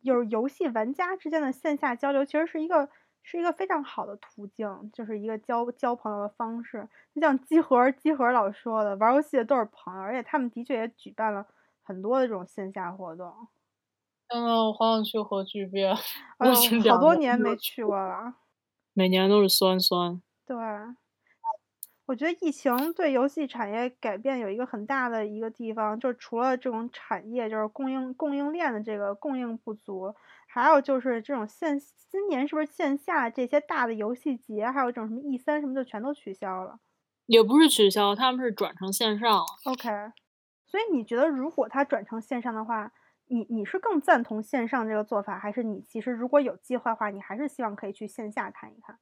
[0.02, 2.90] 有游戏玩家之间的线下交流，其实是一个
[3.22, 6.90] 是一个非常好的途径，就是一个交交朋友的方式。
[7.14, 11.46] 就像集合集合老说的，玩游戏的都是朋友，而且他们的确也举办了
[11.84, 13.32] 很多的这种线下活动。
[14.34, 15.94] 嗯，我好想去核聚变，
[16.40, 16.46] 我
[16.90, 18.36] 好多年没去过了。
[18.94, 20.22] 每年都是酸酸。
[20.46, 20.56] 对，
[22.06, 30.14] 我觉得疫情对游戏产业改变有一个很大的一个地方，就是除了这种产业，就是供应供应链的这个供应不足，
[30.48, 31.80] 还有就是这种线
[32.10, 36.80] 今年是不是线下这些大的游戏节，还有这种什么 E 三什么的全都取消了。
[37.28, 39.46] 也不是取消，他们是转成线上。
[39.66, 39.90] OK，
[40.68, 42.92] 所以你觉得如果它转成线上的话，
[43.32, 49.00] 你你是更赞同线上这个做法，还是你其实如果有计划的话，你还是希望可以去线下看一看？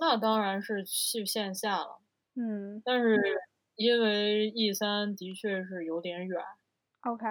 [0.00, 2.00] 那当然是去线下了。
[2.34, 3.18] 嗯，但是
[3.76, 6.42] 因为 E 三的确是有点远。
[7.04, 7.26] OK，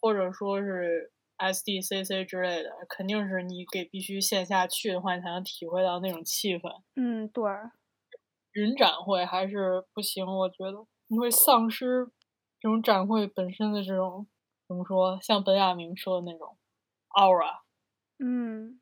[0.00, 6.82] 或者说是 SDCC 之类的，肯定是你给必须线下去的话，你才能体会到那种气氛。
[6.96, 7.44] 嗯，对。
[8.52, 12.06] 云展会还是不行，我觉得你会丧失
[12.58, 14.26] 这种展会本身的这种
[14.70, 15.18] 怎么说？
[15.20, 16.56] 像本雅明说的那种
[17.08, 17.62] aura。
[18.20, 18.80] 嗯，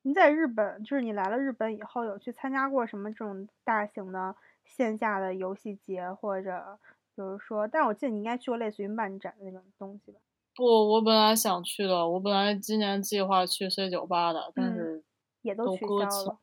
[0.00, 6.78] 你在日本，就是你来了日本以后，有去参加过什么这种大型的线下的游戏节，或者
[7.14, 10.18] 比如说，但是我记得你应该去过类似于漫展的那种东西吧？
[10.56, 15.04] 不，我本来想去的，我本来今年计划去 C 九八的，但是
[15.42, 16.38] 也都取消了。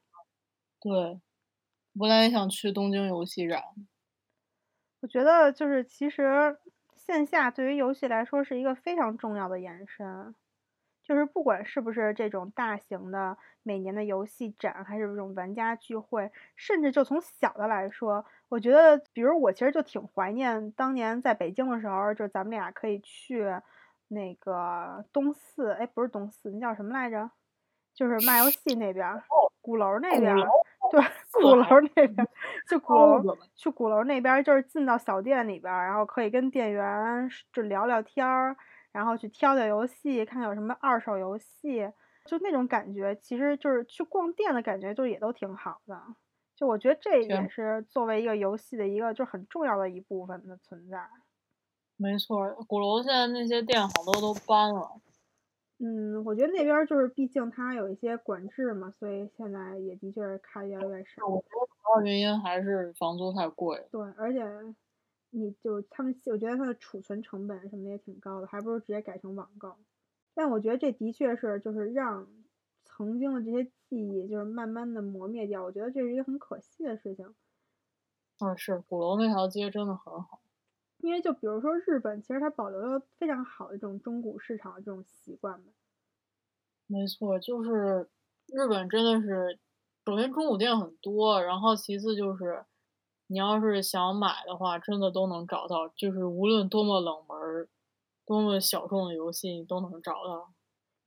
[0.80, 1.20] 对。
[1.98, 3.64] 本来也想去东京游戏展，
[5.00, 6.56] 我觉得就是其实
[7.06, 10.34] 线下对于游戏来说是一个非常重要的延伸，
[11.04, 23.46] 就是不管是不是这种大型的每年的游戏展，还是这种玩家聚会，甚至就从小的来说，我觉得，比如我其实就挺怀念当年在北京的时候，就咱们俩可以去
[24.08, 27.30] 那个东四，哎，不是东四，那叫什么来着？
[27.94, 29.22] 就是卖游戏那边，
[29.62, 30.36] 鼓楼那边。
[30.92, 31.66] 对，鼓楼
[31.96, 32.28] 那边，
[32.70, 38.56] 就鼓楼去鼓楼那边，就是进到小店里边，然后可以跟店员就聊聊天儿，
[38.92, 41.92] 然后去挑挑游戏，看看有什么二手游戏，
[42.26, 46.02] 就那种感觉，其实就是去逛店的感觉，就也都挺好的。
[46.56, 51.10] 就我觉得这也是作为一个游戏的一个就很重要的一部分的存在。
[51.98, 55.00] 没错，鼓楼现在那些店好多都搬了。
[55.80, 61.28] 嗯，我觉得那边就是，毕竟它有一些管制嘛，所以现在也的确是开越来越少。
[61.28, 63.86] 我觉得主要原因还是房租太贵。
[63.94, 64.44] 对，而且
[65.30, 69.76] 你就他们，我觉得它的储存成本什么的也挺高的，还不如直接改成网购。
[70.34, 72.28] 但我觉得这的确是，就是让
[72.86, 75.64] 曾经的这些记忆，就是慢慢的磨灭掉。
[75.64, 77.36] 我觉得这是一个很可惜的事情。
[78.40, 80.42] 嗯，是鼓楼那条街真的很好。
[80.98, 85.68] 因为就比如说日本，其实它保留了非常好的这种中古市场的这种习惯嘛。
[86.88, 88.10] 没错，就是
[88.48, 89.60] 日本真的是，
[90.06, 92.64] 首先中古店很多，然后其次就是，
[93.28, 97.68] 你要是想买的话，真的都能找到，就是无论多么冷门、
[98.26, 100.54] 多么小众的游戏，你都能找到。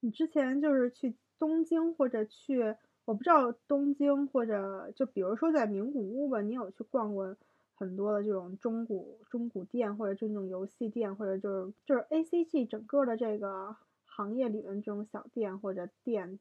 [0.01, 7.37] 你之前就是去东京或者去，我不知道东京或者就比如说在名古屋吧，你有去逛过？
[7.79, 16.41] 很多的这种中古中古店，或者这种游戏店，或者就是就是 A C G 整个的这个行业里面这种小店或者店。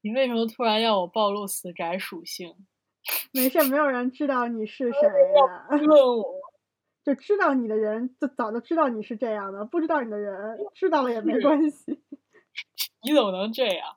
[0.00, 2.54] 你为什么突然要我暴露死宅属性？
[3.32, 5.68] 没事，没有人知道你是谁呀。
[5.70, 6.24] 问我，
[7.04, 12.02] 就知道你的人就早就知道你是这样的，不知道你的人知道了也没关系。
[13.04, 13.96] 你怎么能这样？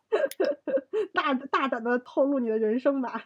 [1.14, 3.24] 大大胆的透露你的人生吧。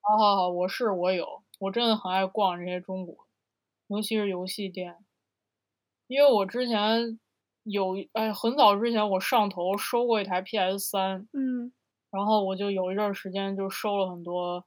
[0.00, 1.42] 好好好，我是我有。
[1.60, 3.18] 我真的很爱逛这些中古，
[3.88, 4.96] 尤其是游戏店，
[6.06, 7.20] 因为我之前
[7.64, 11.70] 有哎很早之前我上头收过一台 PS 三，嗯，
[12.10, 14.64] 然后我就有一阵时间就收了很多，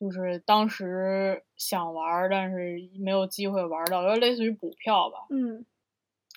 [0.00, 5.66] 就是当时想玩但是没有机会玩到，有点类似于补票吧，嗯，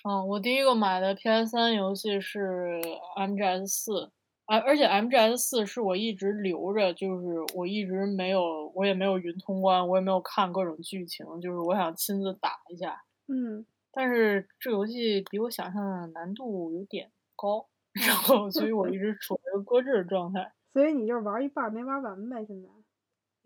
[0.04, 2.78] 嗯，我第一个买的 PS 三游戏是
[3.16, 4.12] MGS 四。
[4.46, 7.24] 而而且 MGS 四是我一直留着，就是
[7.56, 13.04] 我一直没有，我也没有云通关，我也没有看各种剧情，就是我想亲自打一下。
[13.28, 13.64] 嗯。
[13.90, 20.52] 但是这游戏比我想象的难度有点高， 然后所以我一直处于搁置的状态。
[20.72, 22.68] 所以你就是玩一半没玩完呗，现在。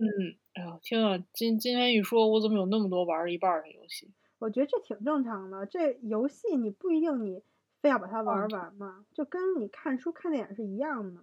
[0.00, 0.06] 嗯，
[0.54, 1.18] 哎呦，天啊！
[1.32, 4.12] 今今天一说，我怎么有那么多玩一半的游戏？
[4.38, 7.42] 我觉得这挺正常的，这游戏你不一定你。
[7.80, 9.04] 非要把它玩完嘛？
[9.14, 11.22] 就跟你看书看电影是一样的嘛。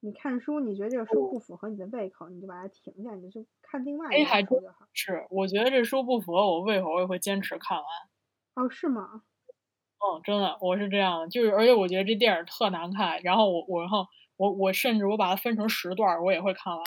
[0.00, 4.88] 你看书，你觉得这个书不符合你的胃口，你就把它停下，你就看另外一本书就好。
[4.92, 7.86] 是，我觉得这书不符合我胃口，我也会坚持看完。
[8.56, 9.22] 哦，是吗？
[10.00, 11.28] 嗯，真的，我是这样的。
[11.28, 16.84] 就是，而且我觉得这电影特难看，然后我我然后我我甚至我把它分成十段，我也会看完。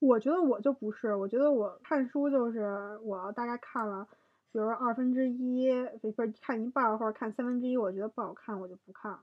[0.00, 4.06] 我觉得我就不是，我觉得我看书就是我大概看了。
[4.52, 5.70] 比如二分之一，
[6.00, 9.20] 不是看一半或者看三分之一，我觉得不好看，我就不看了。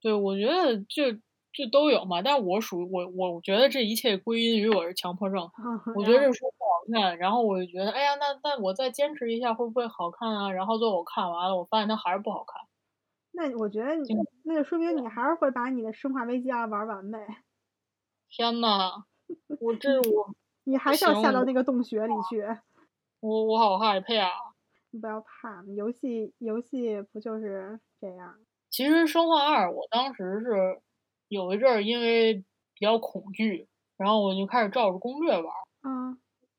[0.00, 1.12] 对，我觉得就
[1.52, 5.50] 就都有嘛，但我属于我，我觉得这一切归因于我是强迫症。
[5.96, 10.52] 我觉得这书不好看，然后我就觉得，哎呀，那那我再坚持一下会不会好看啊？
[10.52, 12.60] 然后最后我看完了，我发现它还是不好看。
[13.32, 17.18] 那我觉得你那就说明你还是会把你的《生化危机二》玩完呗。
[18.30, 19.04] 天呐，
[19.60, 20.34] 我这我
[20.64, 22.46] 你还是要下到那个洞穴里去。
[23.24, 24.30] 我我好害怕啊！
[24.90, 28.34] 你不要怕，游戏游戏不就是这样？
[28.68, 30.82] 其实《生化二》，我当时是
[31.28, 32.34] 有一阵儿因为
[32.74, 33.66] 比较恐惧，
[33.96, 35.46] 然后我就开始照着攻略玩。
[35.84, 36.18] 嗯。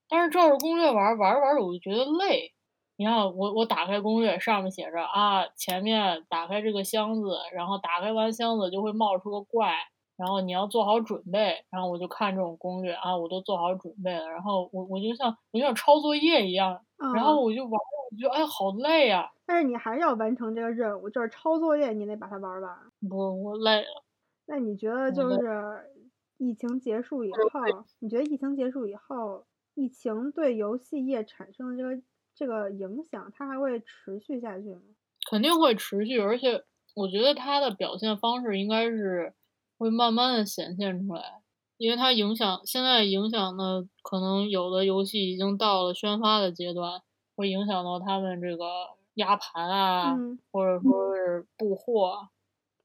[0.09, 2.55] 但是照着攻略玩玩着玩着，我就觉得累。
[2.95, 9.71] 你看，我我打开攻略，上面写着啊，前面打开这个箱子，然后打开完箱子就会冒出个怪。
[10.17, 14.29] 然后你要做好准备，然后我就看这种攻略啊，我都做好准备了。
[14.29, 16.79] 然后我我就像我就像抄作业一样，
[17.13, 19.31] 然后我就玩，我觉得哎好累呀。
[19.45, 22.77] 但是你还是要完成这个任务，就是抄作业，你得把它玩完。
[23.07, 24.03] 不，我累了。
[24.45, 25.39] 那你觉得就是
[26.37, 27.39] 疫情结束以后，
[27.99, 32.01] 你觉得疫情结束以后，疫情对游戏业产生的这个
[32.33, 34.81] 这个影响，它还会持续下去吗？
[35.29, 36.63] 肯定会持续，而且
[36.95, 39.33] 我觉得它的表现方式应该是。
[39.77, 41.41] 会慢慢的显现出来，
[41.77, 47.01] 因为它影响现在影响的可能有的游戏已经到了宣发的阶段，
[47.35, 48.65] 会影响到他们这个
[49.15, 50.15] 压盘啊，
[50.51, 52.29] 或者说是布货，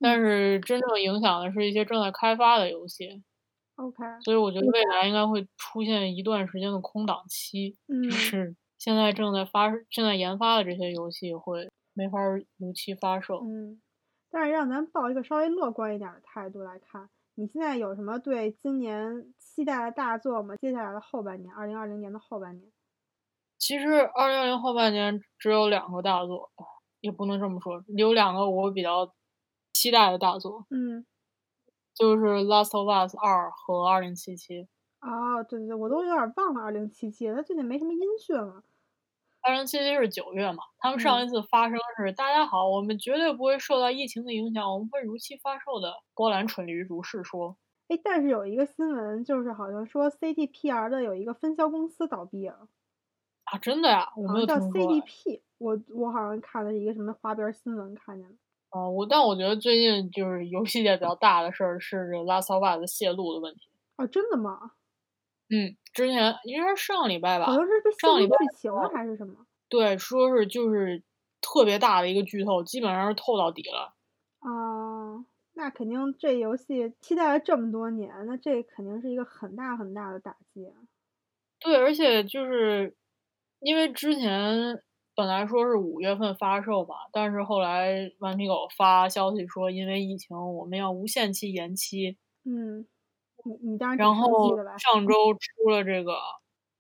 [0.01, 3.23] 但是真正影响的是一些正在开发的游戏。
[3.77, 12.19] OK，所以我觉得未来应该会出现一段时间的空档期，就是现在正在发、正在研发的这些游戏会没法
[12.59, 13.41] 如期发售。
[13.45, 13.81] 嗯。
[14.31, 20.57] 但是让咱抱一个稍微乐观一点的态度来看，你现在有什么对今年期待的大作吗？
[20.57, 22.71] 接下来的后半年，二零二零年的后半年。
[23.59, 26.51] 其实二零二零后半年只有两个大作，
[27.01, 29.13] 也不能这么说，有两个我比较
[29.73, 30.65] 期待的大作。
[30.71, 31.05] 嗯，
[31.95, 34.63] 就是《Last of Us 二》和《二零七七》。
[35.01, 38.63] 哦，对对对，我都有点忘了《二零七七》，它最近没什么音讯了。
[39.43, 40.63] 二零七七是九月嘛？
[40.79, 47.57] 他们上一次发生是：“大家好，我们绝对不会受到疫情的影响，我们会如期发售的。”波兰蠢驴如是说。
[47.89, 52.69] 哎，但是有一个新闻，就是好像说 CDPR 的有一个分销公司倒闭了。
[53.45, 54.09] 啊，真的呀？
[54.17, 54.63] 我没有听说。
[54.63, 58.37] 叫 CDP，我我好像看的是一个什么花边新闻，看见了。
[58.71, 63.71] 哦，我但我觉得最近就是游戏界比较大的事儿是这个拉萨瓦的泄露的问题。
[63.97, 64.73] 啊，真的吗？
[65.51, 69.47] 嗯，之前应该是上礼拜吧，好像是被上礼拜剧情了还是什么？
[69.69, 71.03] 对，说是就是
[71.41, 73.95] 特别大的一个剧透，基本上是透到底了。
[74.41, 75.25] 啊，
[75.55, 80.73] 那肯定这游戏期待了这么多年，那这肯定是一个很大很大的打击。
[81.61, 82.97] 对，而且就是
[83.61, 84.83] 因为之前
[85.15, 92.17] 本来说是五月份发售嘛，但是后来顽皮狗发消息说，因为疫情，我们要无限期延期。
[92.45, 92.87] 嗯。
[93.45, 96.17] 你你当然后上周出了这个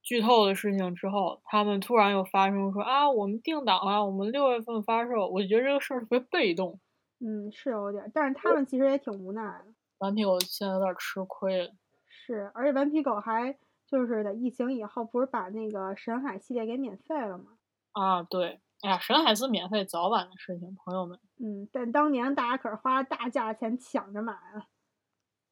[0.02, 5.28] 剧透的事情之后，他们突然又发生说啊，我们定档了，我们六月份发售。
[5.28, 6.80] 我觉得这个事儿特别被动。
[7.20, 9.66] 嗯，是有点，但是他们其实也挺无奈的。
[9.98, 11.72] 顽皮狗现在有点吃亏了。
[12.08, 13.56] 是，而且顽皮狗还
[13.86, 17.58] 就是在疫情以后，不是把那个神海系列给免费了吗？
[17.92, 21.18] 啊，对，哎呀，神海是免费早晚的事情，朋友们。
[21.38, 24.64] 嗯，但当年大家可是花了大价钱抢着买啊。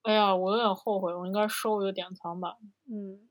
[0.02, 2.54] 哎呀，我有点后悔，我应该收一个典藏版。
[2.90, 3.28] 嗯，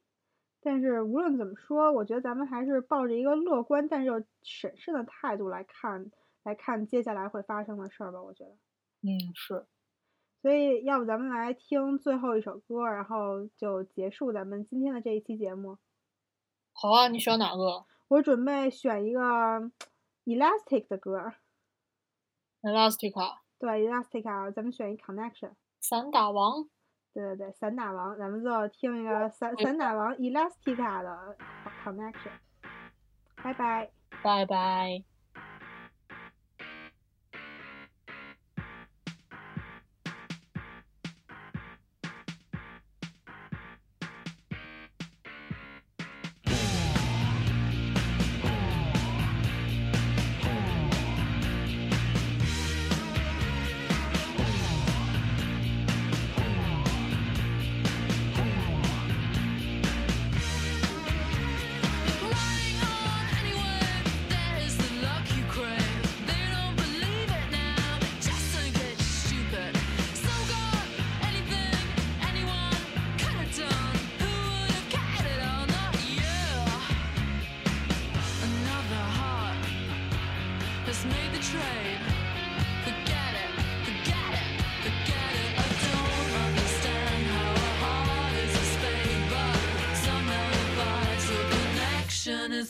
[0.61, 6.11] 但是无论怎么说，我觉得咱们还是抱着一个乐观但是又审慎的态度来看，
[6.43, 8.22] 来看接下来会发生的事儿吧。
[8.22, 8.51] 我觉得。
[9.01, 9.65] 嗯，是。
[10.41, 15.78] 所以，要不咱们来听最后一首歌，然后就结束咱们今天的这一期节目。
[16.74, 17.86] 好啊，你选哪个？
[18.09, 19.20] 我准备选一个
[20.26, 21.34] Elastic 的歌。
[22.61, 23.39] Elastica。
[23.57, 25.53] 对，Elastica，咱们选一 Connection。
[25.89, 26.67] 散打王，
[27.13, 29.93] 对对对，散打王，咱们就听一个散散打。
[29.93, 31.38] 王 Elastica 的
[31.85, 32.31] Connection，
[33.41, 33.89] 拜拜，
[34.21, 35.01] 拜拜。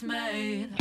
[0.08, 0.77] Made